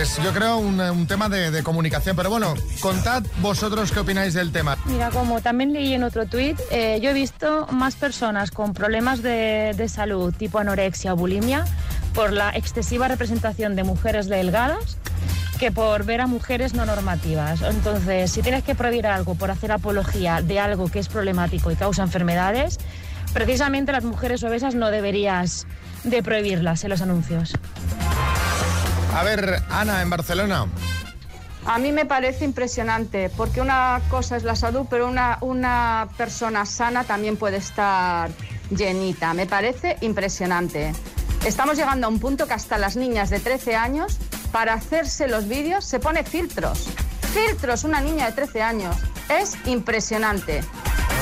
es 0.00 0.16
yo 0.22 0.32
creo 0.32 0.56
un, 0.56 0.80
un 0.80 1.06
tema 1.06 1.28
de, 1.28 1.50
de 1.50 1.62
comunicación, 1.62 2.16
pero 2.16 2.28
bueno, 2.30 2.54
contad 2.80 3.22
vosotros 3.40 3.92
qué 3.92 4.00
opináis 4.00 4.34
del 4.34 4.50
tema. 4.50 4.76
Mira, 4.86 5.10
como 5.10 5.40
también 5.40 5.72
leí 5.72 5.94
en 5.94 6.02
otro 6.02 6.26
tuit, 6.26 6.58
eh, 6.70 6.98
yo 7.02 7.10
he 7.10 7.12
visto 7.12 7.66
más 7.70 7.94
personas 7.94 8.50
con 8.50 8.74
problemas 8.74 9.22
de, 9.22 9.74
de 9.76 9.88
salud 9.88 10.31
tipo 10.32 10.58
anorexia 10.58 11.14
o 11.14 11.16
bulimia 11.16 11.64
por 12.14 12.32
la 12.32 12.50
excesiva 12.50 13.08
representación 13.08 13.76
de 13.76 13.84
mujeres 13.84 14.28
delgadas 14.28 14.98
que 15.58 15.70
por 15.70 16.04
ver 16.04 16.20
a 16.20 16.26
mujeres 16.26 16.74
no 16.74 16.84
normativas. 16.84 17.62
Entonces, 17.62 18.32
si 18.32 18.42
tienes 18.42 18.64
que 18.64 18.74
prohibir 18.74 19.06
algo 19.06 19.36
por 19.36 19.50
hacer 19.50 19.70
apología 19.70 20.42
de 20.42 20.58
algo 20.58 20.88
que 20.88 20.98
es 20.98 21.08
problemático 21.08 21.70
y 21.70 21.76
causa 21.76 22.02
enfermedades, 22.02 22.78
precisamente 23.32 23.92
las 23.92 24.02
mujeres 24.02 24.42
obesas 24.42 24.74
no 24.74 24.90
deberías 24.90 25.68
de 26.02 26.20
prohibirlas 26.22 26.82
en 26.82 26.90
los 26.90 27.00
anuncios. 27.00 27.52
A 29.14 29.22
ver, 29.22 29.62
Ana, 29.70 30.02
en 30.02 30.10
Barcelona. 30.10 30.66
A 31.64 31.78
mí 31.78 31.92
me 31.92 32.06
parece 32.06 32.44
impresionante, 32.44 33.30
porque 33.36 33.60
una 33.60 34.00
cosa 34.10 34.36
es 34.36 34.42
la 34.42 34.56
salud, 34.56 34.86
pero 34.90 35.08
una, 35.08 35.38
una 35.42 36.08
persona 36.16 36.66
sana 36.66 37.04
también 37.04 37.36
puede 37.36 37.58
estar 37.58 38.30
llenita. 38.76 39.34
Me 39.34 39.46
parece 39.46 39.96
impresionante. 40.00 40.92
Estamos 41.44 41.76
llegando 41.76 42.06
a 42.06 42.10
un 42.10 42.20
punto 42.20 42.46
que 42.46 42.54
hasta 42.54 42.78
las 42.78 42.96
niñas 42.96 43.30
de 43.30 43.40
13 43.40 43.74
años, 43.74 44.18
para 44.52 44.74
hacerse 44.74 45.28
los 45.28 45.48
vídeos, 45.48 45.84
se 45.84 45.98
pone 45.98 46.24
filtros. 46.24 46.88
Filtros, 47.32 47.84
una 47.84 48.00
niña 48.00 48.26
de 48.26 48.32
13 48.32 48.62
años. 48.62 48.96
Es 49.28 49.56
impresionante. 49.66 50.62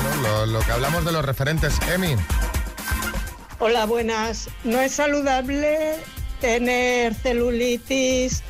Bueno, 0.02 0.22
lo, 0.22 0.46
lo 0.46 0.60
que 0.60 0.72
hablamos 0.72 1.04
de 1.04 1.12
los 1.12 1.24
referentes, 1.24 1.74
Emi. 1.92 2.16
Hola, 3.58 3.86
buenas. 3.86 4.48
No 4.64 4.80
es 4.80 4.92
saludable 4.92 5.96
tener 6.40 7.14
celulitis, 7.14 8.42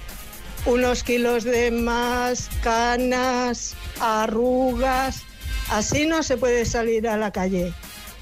unos 0.66 1.02
kilos 1.02 1.44
de 1.44 1.70
más, 1.70 2.48
canas, 2.62 3.74
arrugas. 4.00 5.22
Así 5.70 6.06
no 6.06 6.22
se 6.22 6.36
puede 6.36 6.64
salir 6.64 7.08
a 7.08 7.16
la 7.16 7.30
calle. 7.32 7.72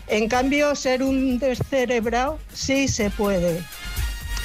En 0.08 0.28
cambio, 0.28 0.74
ser 0.74 1.02
un 1.02 1.38
descerebrado 1.38 2.38
sí 2.52 2.88
se 2.88 3.10
puede. 3.10 3.62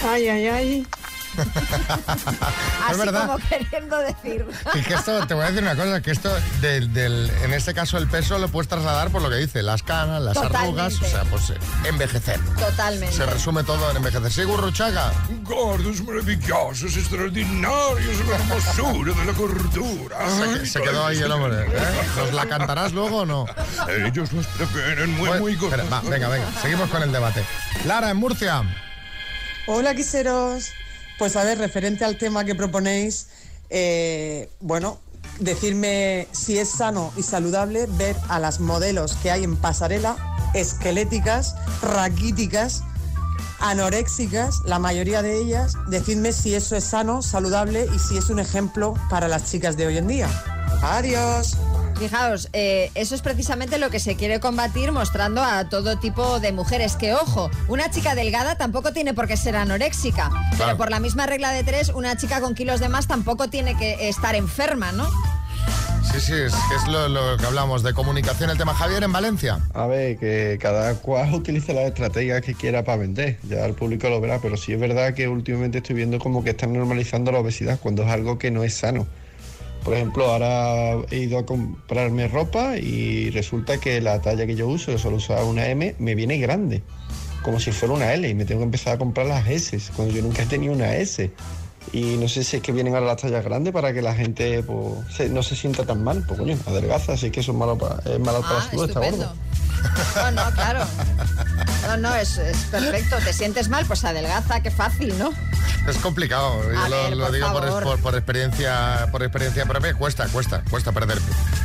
Ay, 0.02 0.28
ay, 0.28 0.48
ay. 0.48 0.88
Así 2.88 2.98
verdad. 3.00 3.28
como 3.28 3.38
queriendo 3.48 3.98
decir. 3.98 4.46
Y 4.74 4.82
que 4.82 4.94
esto, 4.94 5.26
te 5.28 5.34
voy 5.34 5.44
a 5.44 5.48
decir 5.48 5.64
una 5.64 5.76
cosa, 5.76 6.02
que 6.02 6.12
esto, 6.12 6.34
del, 6.62 6.94
del- 6.94 7.32
en 7.44 7.54
este 7.54 7.74
caso 7.74 7.98
el 7.98 8.08
peso 8.08 8.38
lo 8.38 8.48
puedes 8.50 8.68
trasladar 8.68 9.10
por 9.10 9.22
lo 9.22 9.30
que 9.30 9.36
dice, 9.38 9.64
las 9.64 9.84
canas, 9.84 10.22
las 10.22 10.34
Totalmente. 10.36 10.82
arrugas, 10.82 11.02
o 11.02 11.06
sea, 11.06 11.24
pues 11.26 11.50
eh, 11.52 11.58
envejecer. 11.86 12.40
Totalmente. 12.60 13.16
Se 13.16 13.26
resume 13.26 13.64
todo 13.64 13.90
en 13.92 13.98
envejecer. 13.98 14.32
¿Sí, 14.32 14.44
Gurruchaga? 14.44 15.12
Gordos 15.44 16.02
maravillosos, 16.04 16.96
extraordinarios, 16.98 18.28
la 18.28 18.36
hermosura 18.36 19.14
de 19.14 19.26
la 19.26 19.32
gordura. 19.34 20.18
Se, 20.30 20.66
se 20.66 20.82
quedó 20.82 21.06
ahí 21.06 21.20
el 21.20 21.32
hombre. 21.32 21.64
¿eh? 21.66 22.08
¿Nos 22.18 22.34
la 22.34 22.46
cantarás 22.46 22.92
luego 22.94 23.20
o 23.22 23.26
no? 23.26 23.46
Ellos 24.06 24.32
nos 24.34 24.46
prefieren 24.48 25.12
muy, 25.12 25.28
Bueno, 25.28 25.42
muy 25.42 25.56
gordos. 25.56 25.80
espera, 25.80 26.02
va, 26.02 26.10
venga, 26.10 26.28
venga, 26.30 26.48
seguimos 26.62 26.90
con 26.90 27.02
el 27.04 27.12
debate. 27.12 27.44
Lara, 27.86 28.10
en 28.10 28.18
Murcia. 28.18 28.64
Hola, 29.66 29.96
quiseros. 29.96 30.72
Pues 31.18 31.36
a 31.36 31.44
ver, 31.44 31.58
referente 31.58 32.06
al 32.06 32.18
tema 32.18 32.44
que 32.44 32.56
proponéis, 32.56 33.28
eh, 33.70 34.50
bueno, 34.60 35.00
decirme 35.40 36.28
si 36.32 36.58
es 36.58 36.70
sano 36.70 37.12
y 37.18 37.24
saludable 37.24 37.88
ver 37.88 38.16
a 38.30 38.40
las 38.40 38.60
modelos 38.60 39.16
que 39.22 39.32
hay 39.32 39.44
en 39.44 39.56
pasarela, 39.56 40.16
esqueléticas, 40.54 41.56
raquíticas, 41.82 42.84
anoréxicas, 43.60 44.60
la 44.66 44.80
mayoría 44.80 45.22
de 45.22 45.38
ellas, 45.38 45.74
decidme 45.88 46.34
si 46.34 46.54
eso 46.54 46.76
es 46.76 46.84
sano, 46.84 47.22
saludable 47.22 47.88
y 47.96 48.00
si 48.00 48.18
es 48.18 48.30
un 48.30 48.40
ejemplo 48.40 48.94
para 49.10 49.28
las 49.28 49.50
chicas 49.50 49.78
de 49.78 49.88
hoy 49.88 49.98
en 49.98 50.08
día. 50.08 50.63
Adiós. 50.82 51.58
Fijaos, 51.98 52.50
eh, 52.54 52.92
eso 52.96 53.16
es 53.16 53.22
precisamente 53.22 53.78
lo 53.78 53.90
que 53.90 54.00
se 54.00 54.16
quiere 54.16 54.40
combatir 54.40 54.92
mostrando 54.92 55.44
a 55.44 55.70
todo 55.70 56.00
tipo 56.00 56.40
de 56.40 56.52
mujeres. 56.52 56.96
Que 56.96 57.14
ojo, 57.14 57.50
una 57.68 57.90
chica 57.90 58.16
delgada 58.16 58.56
tampoco 58.56 58.94
tiene 58.94 59.14
por 59.14 59.28
qué 59.28 59.38
ser 59.38 59.56
anoréxica. 59.56 60.32
Pero 60.58 60.76
por 60.76 60.90
la 60.90 61.00
misma 61.00 61.26
regla 61.26 61.52
de 61.52 61.64
tres, 61.64 61.90
una 61.90 62.18
chica 62.18 62.42
con 62.42 62.56
kilos 62.56 62.80
de 62.80 62.90
más 62.90 63.08
tampoco 63.08 63.50
tiene 63.50 63.78
que 63.78 64.10
estar 64.10 64.36
enferma, 64.36 64.92
¿no? 64.92 65.08
Sí, 66.12 66.20
sí, 66.20 66.34
es, 66.34 66.54
que 66.54 66.76
es 66.76 66.88
lo, 66.88 67.08
lo 67.08 67.38
que 67.38 67.46
hablamos 67.46 67.82
de 67.82 67.94
comunicación. 67.94 68.50
El 68.50 68.58
tema 68.58 68.74
Javier 68.74 69.04
en 69.04 69.12
Valencia. 69.12 69.60
A 69.74 69.88
ver, 69.88 70.18
que 70.18 70.60
cada 70.62 70.96
cual 70.96 71.34
utilice 71.34 71.74
las 71.74 71.86
estrategias 71.86 72.42
que 72.42 72.54
quiera 72.54 72.84
para 72.84 72.98
vender, 72.98 73.38
ya 73.44 73.66
el 73.66 73.74
público 73.74 74.10
lo 74.10 74.20
verá, 74.20 74.40
pero 74.40 74.58
sí 74.58 74.74
es 74.74 74.80
verdad 74.80 75.14
que 75.14 75.28
últimamente 75.28 75.78
estoy 75.78 75.96
viendo 75.96 76.20
como 76.20 76.44
que 76.44 76.52
están 76.52 76.74
normalizando 76.74 77.32
la 77.32 77.40
obesidad 77.40 77.80
cuando 77.80 78.04
es 78.04 78.10
algo 78.10 78.38
que 78.38 78.52
no 78.52 78.64
es 78.64 78.76
sano. 78.76 79.08
Por 79.84 79.94
ejemplo, 79.96 80.26
ahora 80.26 81.06
he 81.12 81.18
ido 81.18 81.38
a 81.38 81.46
comprarme 81.46 82.28
ropa 82.30 82.78
y 82.78 83.30
resulta 83.32 83.80
que 83.80 84.00
la 84.00 84.22
talla 84.22 84.46
que 84.46 84.56
yo 84.56 84.68
uso, 84.68 84.92
que 84.94 84.98
solo 84.98 85.18
usaba 85.18 85.44
una 85.44 85.68
M, 85.68 85.96
me 86.00 86.16
viene 86.16 86.38
grande, 86.38 86.82
como 87.44 87.60
si 87.60 87.72
fuera 87.72 87.94
una 87.94 88.14
L 88.14 88.28
y 88.28 88.34
me 88.34 88.46
tengo 88.46 88.62
que 88.62 88.66
empezar 88.66 88.94
a 88.94 88.98
comprar 88.98 89.28
las 89.28 89.46
S, 89.48 89.78
cuando 89.96 90.14
yo 90.14 90.22
nunca 90.22 90.44
he 90.44 90.46
tenido 90.46 90.74
una 90.74 90.96
S. 90.96 91.32
Y 91.94 92.18
no 92.18 92.28
sé 92.28 92.44
si 92.44 92.58
es 92.58 92.64
que 92.64 92.72
vienen 92.72 92.96
ahora 92.96 93.06
las 93.08 93.22
tallas 93.22 93.44
grandes 93.46 93.72
para 93.72 93.94
que 93.94 94.02
la 94.02 94.14
gente 94.16 94.62
pues, 94.64 95.16
se- 95.16 95.30
no 95.30 95.44
se 95.44 95.56
sienta 95.56 95.86
tan 95.86 96.04
mal, 96.04 96.24
pues 96.28 96.40
coño, 96.40 96.58
adelgaza, 96.68 97.14
así 97.14 97.30
que 97.32 97.40
eso 97.42 97.52
es 97.52 97.58
malo 97.58 97.78
para, 97.78 97.98
es 98.12 98.20
malo 98.20 98.42
para 98.42 98.56
la 98.56 98.60
Ah, 98.60 98.68
salud, 98.70 98.88
está 98.90 99.00
gordo. 99.00 99.34
No, 100.16 100.32
no, 100.32 100.52
claro. 100.56 100.86
No, 101.88 101.98
no, 101.98 102.16
es, 102.16 102.38
es 102.38 102.58
perfecto. 102.72 103.18
¿Te 103.24 103.34
sientes 103.34 103.68
mal? 103.70 103.86
Pues 103.86 104.04
adelgaza, 104.06 104.62
qué 104.62 104.72
fácil, 104.72 105.18
¿no? 105.20 105.32
Es 105.88 105.98
complicado, 105.98 106.64
yo 106.72 106.80
A 106.80 106.88
lo, 106.88 106.96
ver, 107.04 107.18
lo 107.18 107.26
por 107.26 107.34
digo 107.36 107.52
por, 107.52 107.84
por- 107.84 108.00
por 108.00 108.16
experiencia 108.16 109.10
por 109.12 109.22
experiencia 109.22 109.66
propia, 109.66 109.94
cuesta, 109.94 110.26
cuesta, 110.30 110.64
cuesta 110.70 110.94
perder 110.94 111.20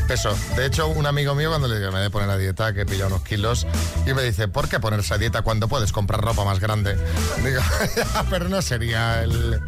peso. 0.09 0.37
De 0.57 0.67
hecho, 0.67 0.89
un 0.89 1.07
amigo 1.07 1.37
mío 1.37 1.51
cuando 1.51 1.69
le 1.69 1.79
digo, 1.79 1.93
me 1.93 1.99
voy 1.99 2.07
a 2.09 2.11
poner 2.11 2.29
a 2.31 2.37
dieta, 2.37 2.73
que 2.73 2.85
pilla 2.85 3.07
unos 3.07 3.23
kilos, 3.23 3.65
y 4.07 4.15
me 4.15 4.23
dice, 4.23 4.49
¿por 4.49 4.69
qué 4.69 4.81
ponerse 4.81 5.15
a 5.15 5.19
dieta 5.19 5.43
cuando 5.43 5.69
puedes 5.69 5.93
comprar 5.93 6.21
ropa 6.21 6.45
más 6.45 6.59
grande? 6.59 6.97
Digo, 7.45 7.61
"Ya, 7.97 8.25
pero 8.31 8.49
no 8.49 8.61
sería 8.61 9.23
el, 9.23 9.61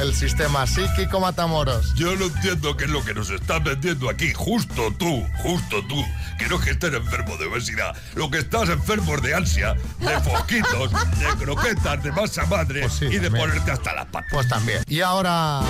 el 0.00 0.14
sistema 0.14 0.66
psíquico 0.66 1.20
Matamoros. 1.20 1.94
Yo 1.94 2.16
no 2.16 2.26
entiendo 2.26 2.76
qué 2.76 2.84
es 2.84 2.90
lo 2.90 3.04
que 3.04 3.12
nos 3.12 3.28
estás 3.28 3.62
vendiendo 3.62 4.08
aquí. 4.08 4.32
Justo 4.34 4.92
tú, 4.98 5.26
justo 5.42 5.84
tú. 5.88 6.02
Que 6.38 6.48
no 6.48 6.56
es 6.56 6.62
que 6.62 6.70
estés 6.70 6.94
enfermo 6.94 7.36
de 7.36 7.46
obesidad. 7.46 7.94
Lo 8.14 8.30
que 8.30 8.38
estás 8.38 8.70
enfermo 8.70 9.14
es 9.16 9.22
de 9.22 9.34
ansia, 9.34 9.74
de 9.98 10.20
fosquitos, 10.24 10.90
de 10.90 11.44
croquetas, 11.44 12.02
de 12.02 12.12
masa 12.12 12.46
madre 12.46 12.88
y 13.02 13.18
de 13.18 13.30
ponerte 13.30 13.70
hasta 13.70 13.92
las 13.92 14.06
patas. 14.06 14.30
Pues 14.32 14.48
también. 14.48 14.82
Y 14.88 15.00
ahora 15.00 15.60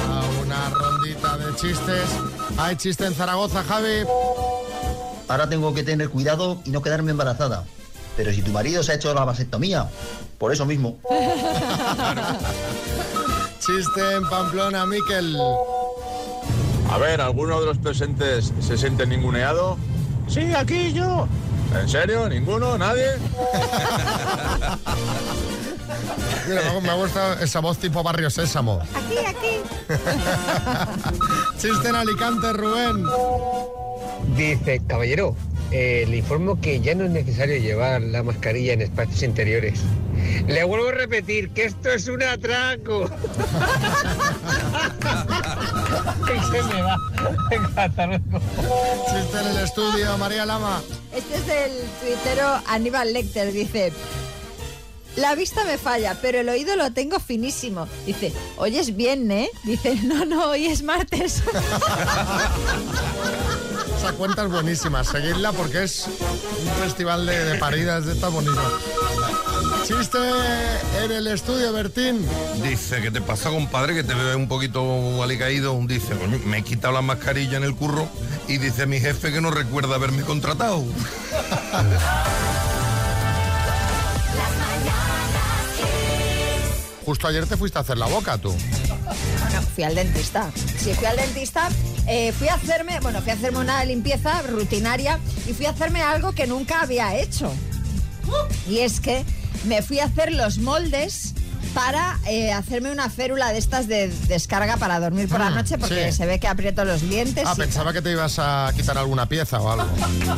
una 0.40 0.70
rondita 0.70 1.36
de 1.36 1.56
chistes. 1.56 2.08
¿Hay 2.56 2.76
chiste 2.76 3.06
en 3.06 3.14
Zaragoza, 3.14 3.64
Javi? 3.64 4.04
Ahora 5.28 5.48
tengo 5.48 5.74
que 5.74 5.82
tener 5.82 6.08
cuidado 6.08 6.62
y 6.64 6.70
no 6.70 6.82
quedarme 6.82 7.10
embarazada. 7.10 7.64
Pero 8.16 8.32
si 8.32 8.42
tu 8.42 8.52
marido 8.52 8.82
se 8.82 8.92
ha 8.92 8.94
hecho 8.94 9.12
la 9.12 9.24
vasectomía, 9.24 9.88
por 10.38 10.52
eso 10.52 10.66
mismo. 10.66 10.98
Chiste 13.60 14.14
en 14.16 14.28
Pamplona, 14.28 14.86
Miquel. 14.86 15.36
A 16.90 16.98
ver, 16.98 17.20
¿alguno 17.20 17.60
de 17.60 17.66
los 17.66 17.78
presentes 17.78 18.52
se 18.60 18.76
siente 18.78 19.06
ninguneado? 19.06 19.76
Sí, 20.28 20.52
aquí 20.54 20.92
yo. 20.92 21.28
¿En 21.78 21.88
serio? 21.88 22.28
¿Ninguno? 22.28 22.76
¿Nadie? 22.78 23.06
Mira, 26.48 26.62
me- 26.72 26.80
me 26.80 26.94
gusta 26.94 27.34
esa 27.40 27.60
voz 27.60 27.78
tipo 27.78 28.02
Barrio 28.02 28.30
Sésamo. 28.30 28.80
Aquí, 28.94 29.18
aquí. 29.26 29.60
Chiste 31.58 31.88
en 31.88 31.94
Alicante, 31.94 32.52
Rubén. 32.52 33.04
Dice, 34.36 34.80
caballero, 34.86 35.36
eh, 35.72 36.04
le 36.08 36.16
informo 36.16 36.60
que 36.60 36.80
ya 36.80 36.94
no 36.94 37.04
es 37.04 37.10
necesario 37.10 37.56
llevar 37.58 38.02
la 38.02 38.22
mascarilla 38.22 38.72
en 38.72 38.82
espacios 38.82 39.22
interiores. 39.22 39.80
Le 40.46 40.64
vuelvo 40.64 40.88
a 40.88 40.92
repetir 40.92 41.50
que 41.50 41.64
esto 41.64 41.90
es 41.90 42.08
un 42.08 42.22
atraco. 42.22 43.08
Se 46.50 46.62
me 46.62 46.82
va. 46.82 46.96
Venga, 47.50 47.70
hasta 47.76 48.06
luego. 48.06 48.40
Chiste 49.06 49.38
en 49.40 49.46
el 49.46 49.58
estudio, 49.58 50.18
María 50.18 50.44
Lama. 50.46 50.82
Este 51.14 51.36
es 51.36 51.46
del 51.46 51.72
tuitero 52.00 52.60
Aníbal 52.66 53.12
Lecter. 53.12 53.52
Dice: 53.52 53.92
La 55.16 55.34
vista 55.34 55.64
me 55.64 55.78
falla, 55.78 56.16
pero 56.20 56.40
el 56.40 56.48
oído 56.48 56.76
lo 56.76 56.92
tengo 56.92 57.20
finísimo. 57.20 57.86
Dice: 58.06 58.32
Oyes 58.56 58.96
bien, 58.96 59.30
¿eh? 59.30 59.50
Dice: 59.64 59.94
No, 60.04 60.24
no, 60.24 60.50
hoy 60.50 60.66
es 60.66 60.82
martes. 60.82 61.42
Esa 64.00 64.12
cuenta 64.12 64.44
es 64.44 64.50
buenísima. 64.50 65.04
Seguidla 65.04 65.52
porque 65.52 65.84
es 65.84 66.06
un 66.06 66.82
festival 66.82 67.26
de, 67.26 67.44
de 67.44 67.58
paridas 67.58 68.06
de 68.06 68.14
estas 68.14 68.32
bonitas. 68.32 68.64
Chiste 69.86 70.18
en 71.04 71.12
el 71.12 71.26
estudio, 71.26 71.70
Bertín. 71.74 72.26
Dice, 72.62 73.02
¿qué 73.02 73.10
te 73.10 73.20
pasa, 73.20 73.50
compadre? 73.50 73.94
Que 73.94 74.02
te 74.02 74.14
veo 74.14 74.38
un 74.38 74.48
poquito 74.48 75.22
alicaído. 75.22 75.78
Dice, 75.86 76.16
coño, 76.16 76.40
me 76.46 76.56
he 76.58 76.62
quitado 76.62 76.94
la 76.94 77.02
mascarilla 77.02 77.58
en 77.58 77.64
el 77.64 77.74
curro 77.74 78.08
y 78.48 78.56
dice 78.56 78.86
mi 78.86 79.00
jefe 79.00 79.32
que 79.32 79.42
no 79.42 79.50
recuerda 79.50 79.96
haberme 79.96 80.22
contratado. 80.22 80.82
Justo 87.04 87.28
ayer 87.28 87.44
te 87.44 87.58
fuiste 87.58 87.76
a 87.76 87.82
hacer 87.82 87.98
la 87.98 88.06
boca, 88.06 88.38
tú. 88.38 88.54
Bueno, 89.50 89.66
fui 89.74 89.82
al 89.82 89.96
dentista. 89.96 90.48
Sí, 90.78 90.94
fui 90.94 91.06
al 91.06 91.16
dentista. 91.16 91.68
eh, 92.06 92.32
fui 92.32 92.46
a 92.46 92.54
hacerme, 92.54 93.00
bueno, 93.00 93.20
fui 93.20 93.30
a 93.32 93.34
hacerme 93.34 93.58
una 93.58 93.84
limpieza 93.84 94.42
rutinaria 94.42 95.18
y 95.48 95.52
fui 95.52 95.66
a 95.66 95.70
hacerme 95.70 96.02
algo 96.02 96.32
que 96.32 96.46
nunca 96.46 96.82
había 96.82 97.16
hecho. 97.18 97.52
Y 98.68 98.78
es 98.78 99.00
que 99.00 99.24
me 99.64 99.82
fui 99.82 99.98
a 99.98 100.04
hacer 100.04 100.32
los 100.32 100.58
moldes 100.58 101.34
para 101.74 102.18
eh, 102.26 102.52
hacerme 102.52 102.90
una 102.90 103.08
férula 103.10 103.52
de 103.52 103.58
estas 103.58 103.86
de 103.86 104.08
descarga 104.28 104.76
para 104.76 104.98
dormir 105.00 105.28
por 105.28 105.38
la 105.40 105.50
Mm, 105.50 105.54
noche 105.54 105.78
porque 105.78 106.10
sí. 106.10 106.16
se 106.18 106.26
ve 106.26 106.38
que 106.40 106.48
aprieto 106.48 106.84
los 106.84 107.00
dientes. 107.08 107.44
Ah, 107.46 107.52
y- 107.54 107.58
pensaba 107.60 107.92
que 107.92 108.02
te 108.02 108.10
ibas 108.10 108.38
a 108.38 108.72
quitar 108.76 108.98
alguna 108.98 109.26
pieza 109.26 109.60
o 109.60 109.70
algo. 109.70 109.86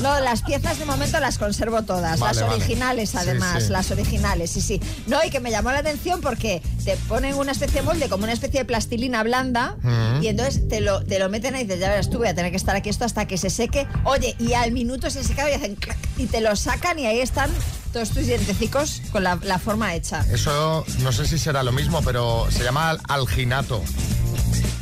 No, 0.01 0.21
las 0.21 0.42
piezas 0.42 0.79
de 0.79 0.85
momento 0.85 1.18
las 1.21 1.38
conservo 1.38 1.83
todas, 1.83 2.18
Vale, 2.21 2.40
las 2.40 2.51
originales 2.51 3.14
además, 3.14 3.64
sí. 3.64 3.68
las 3.71 3.90
originales, 3.90 4.51
sí, 4.51 4.61
sí. 4.61 4.81
No, 5.07 5.18
y 5.25 5.31
que 5.31 5.40
me 5.40 5.51
llamó 5.51 5.71
la 5.73 5.79
atención 5.79 6.21
porque 6.21 6.62
te 6.85 6.97
ponen 7.09 7.35
una 7.35 7.53
especie 7.53 7.81
de 7.81 7.87
molde, 7.87 8.09
como 8.09 8.25
una 8.25 8.33
especie 8.33 8.61
de 8.61 8.64
plastilina 8.66 9.23
blanda, 9.23 9.77
Mm. 9.83 10.23
y 10.23 10.29
entonces 10.29 10.68
te 10.68 10.81
lo, 10.81 11.03
te 11.05 11.18
lo 11.18 11.29
meten 11.29 11.55
ahí 11.55 11.62
y 11.62 11.64
dices, 11.64 11.81
ya 11.81 11.88
verás 11.88 12.11
tú, 12.11 12.18
voy 12.18 12.29
a 12.29 12.35
tener 12.35 12.51
que 12.51 12.57
estar 12.57 12.77
aquí 12.77 12.88
esto 12.90 13.05
hasta 13.05 13.27
que 13.27 13.38
se 13.38 13.51
seque. 13.51 13.87
Oye, 14.05 14.37
y 14.38 14.53
al 14.55 14.73
minuto 14.73 15.09
se 15.11 15.25
seca 15.25 15.49
y 15.51 15.55
hacen 15.55 15.77
clac, 15.77 15.97
y 16.18 16.27
te 16.27 16.40
lo 16.40 16.55
sacan 16.57 16.99
y 16.99 17.07
ahí 17.07 17.21
están 17.21 17.51
todos 17.92 18.11
tus 18.11 18.26
dientecicos 18.26 19.02
con 19.12 19.22
la, 19.24 19.38
la 19.42 19.59
forma 19.59 19.94
hecha. 19.94 20.24
Eso 20.33 20.85
no 21.00 21.12
sé 21.12 21.26
si 21.26 21.38
será 21.38 21.62
lo 21.62 21.72
mismo, 21.72 22.02
pero 22.02 22.46
se 22.50 22.64
llama 22.64 22.90
al- 22.90 23.00
alginato. 23.09 23.83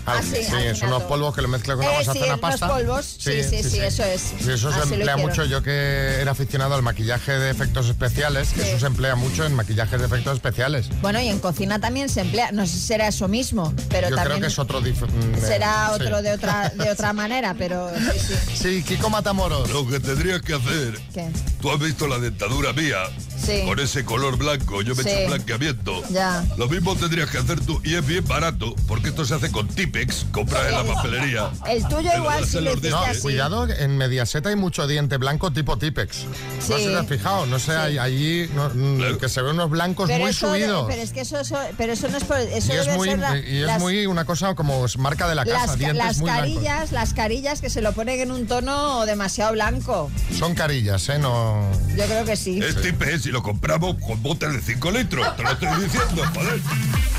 Al- 0.07 0.19
Ah, 0.19 0.23
sí, 0.23 0.37
es 0.39 0.51
alginato. 0.53 0.87
unos 0.87 1.03
polvos 1.05 1.35
que 1.35 1.43
lo 1.43 1.49
mezclas 1.49 1.77
con 1.77 1.85
Eh, 1.85 1.89
agua, 1.89 1.99
se 2.01 2.05
sí, 2.05 2.11
hace 2.11 2.19
una 2.19 2.29
unos 2.35 2.41
pasta. 2.41 2.69
polvos. 2.69 3.17
Sí, 3.19 3.43
sí, 3.45 3.63
sí, 3.63 3.79
eso 3.81 4.03
es. 4.05 4.21
Sí, 4.43 4.53
eso 4.53 4.73
se 4.73 4.95
emplea 4.95 5.17
mucho. 5.17 5.45
Yo 5.45 5.63
que 5.63 6.21
era 6.21 6.33
aficionado 6.33 6.75
al 6.75 6.83
maquillaje 6.83 7.33
de 7.33 7.51
efectos 7.51 7.89
especiales, 7.89 8.53
eso 8.57 8.79
se 8.79 8.87
emplea 8.87 9.15
mucho 9.15 9.45
en 9.45 9.55
maquillajes 9.55 10.01
de 10.01 10.07
efectos 10.07 10.35
especiales. 10.35 10.89
Bueno, 11.03 11.21
y 11.21 11.29
en 11.29 11.39
cocina 11.39 11.79
también 11.81 12.09
se 12.09 12.21
emplea, 12.23 12.51
no 12.53 12.67
sé 12.67 12.73
si 12.75 12.81
será 12.81 13.09
eso 13.09 13.29
mismo, 13.29 13.73
pero 13.89 14.09
Yo 14.09 14.17
también 14.17 14.39
creo 14.39 14.41
que 14.41 14.47
es 14.53 14.59
otro 14.59 14.81
dif- 14.83 15.07
mm, 15.07 15.35
eh, 15.35 15.41
será 15.41 15.89
sí. 15.97 16.03
otro 16.03 16.23
de 16.23 16.33
otra 16.33 16.71
de 16.71 16.91
otra 16.91 17.13
manera, 17.13 17.55
pero 17.57 17.91
sí, 17.95 18.19
sí. 18.19 18.57
Sí, 18.57 18.83
Kiko 18.83 19.11
Matamoros. 19.11 19.71
Lo 19.71 19.87
que 19.87 20.01
tendrías 20.01 20.41
que 20.43 20.55
hacer, 20.55 20.99
¿Qué? 21.13 21.29
tú 21.61 21.71
has 21.71 21.79
visto 21.79 22.07
la 22.09 22.19
dentadura 22.19 22.73
mía, 22.73 22.97
Sí. 23.45 23.63
con 23.65 23.79
ese 23.81 24.05
color 24.05 24.37
blanco, 24.37 24.83
yo 24.83 24.95
me 24.95 25.03
Sí. 25.03 25.09
he 25.09 25.13
hecho 25.13 25.23
un 25.25 25.31
blanqueamiento. 25.31 26.03
Ya. 26.11 26.45
Lo 26.57 26.69
mismo 26.69 26.95
tendrías 26.97 27.31
que 27.31 27.39
hacer 27.39 27.61
tú, 27.61 27.81
y 27.85 27.95
es 27.95 28.07
bien 28.07 28.25
barato, 28.27 28.75
porque 28.87 29.09
esto 29.09 29.25
se 29.25 29.35
hace 29.35 29.51
con 29.51 29.67
Tipex, 29.69 30.27
compras 30.33 30.67
en 30.67 30.73
la 30.73 30.85
papelería. 30.95 31.51
El 31.69 31.87
tuyo 31.89 32.11
igual 32.17 32.45
si 32.47 32.61
lo 32.61 32.75
No, 32.77 32.99
así. 33.03 33.21
cuidado, 33.21 33.69
en 33.69 33.97
Mediaset 33.97 34.47
hay 34.47 34.57
mucho 34.57 34.87
diente 34.87 35.17
blanco 35.17 35.53
tipo 35.53 35.77
Tipex. 35.79 36.25
No 36.69 36.77
te 36.77 36.97
has 36.97 37.07
fijado, 37.07 37.47
no 37.47 37.59
sé, 37.59 37.73
hay 37.77 37.99
allí 37.99 38.49
no, 38.55 38.69
mm, 38.73 39.17
que 39.19 39.29
se 39.29 39.43
ven 39.43 39.55
unos 39.55 39.71
blancos 39.71 40.09
Pero 40.09 40.21
muy 40.21 40.31
eso, 40.31 40.49
subidos. 40.49 40.87
pero 40.89 41.03
es 41.03 41.13
que 41.13 41.21
eso, 41.23 41.39
eso- 41.41 41.59
pero 41.77 41.93
eso 41.93 42.09
no 42.09 42.17
es 42.19 42.25
por 42.25 42.39
eso 42.39 42.73
y 42.73 42.77
es, 42.77 42.89
muy, 42.97 43.09
ser 43.09 43.19
la- 43.19 43.39
y 43.39 43.59
es 43.61 43.67
las, 43.67 43.81
muy 43.81 44.07
una 44.07 44.25
cosa 44.25 44.55
como 44.55 44.85
marca 44.99 45.29
de 45.29 45.35
la 45.35 45.45
casa, 45.45 45.67
las, 45.69 45.79
dientes 45.79 45.99
las 46.05 46.19
muy 46.19 46.25
blancos. 46.31 46.41
carillas, 46.55 46.93
las 46.93 47.15
carillas 47.15 47.61
que 47.61 47.71
se 47.71 47.81
lo 47.81 47.93
ponen 47.93 48.21
en 48.21 48.31
un 48.33 48.47
tono 48.47 49.05
demasiado 49.07 49.53
blanco. 49.53 50.11
Son 50.39 50.55
carillas, 50.55 51.09
¿eh? 51.09 51.19
No... 51.19 51.69
Yo 51.97 52.05
creo 52.07 52.25
que 52.25 52.37
sí. 52.37 52.61
Es 52.63 52.81
Tipex 52.81 53.27
y 53.31 53.33
lo 53.33 53.45
compramos 53.45 53.95
con 54.05 54.21
botes 54.25 54.53
de 54.53 54.61
5 54.61 54.91
litros. 54.91 55.37
Te 55.37 55.43
lo 55.45 55.51
estoy 55.53 55.69
diciendo, 55.85 56.23
joder. 56.35 56.61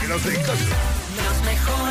Que 0.02 0.08
no 0.08 0.16
caso. 0.46 0.66
Los 1.16 1.46
mejores 1.46 1.91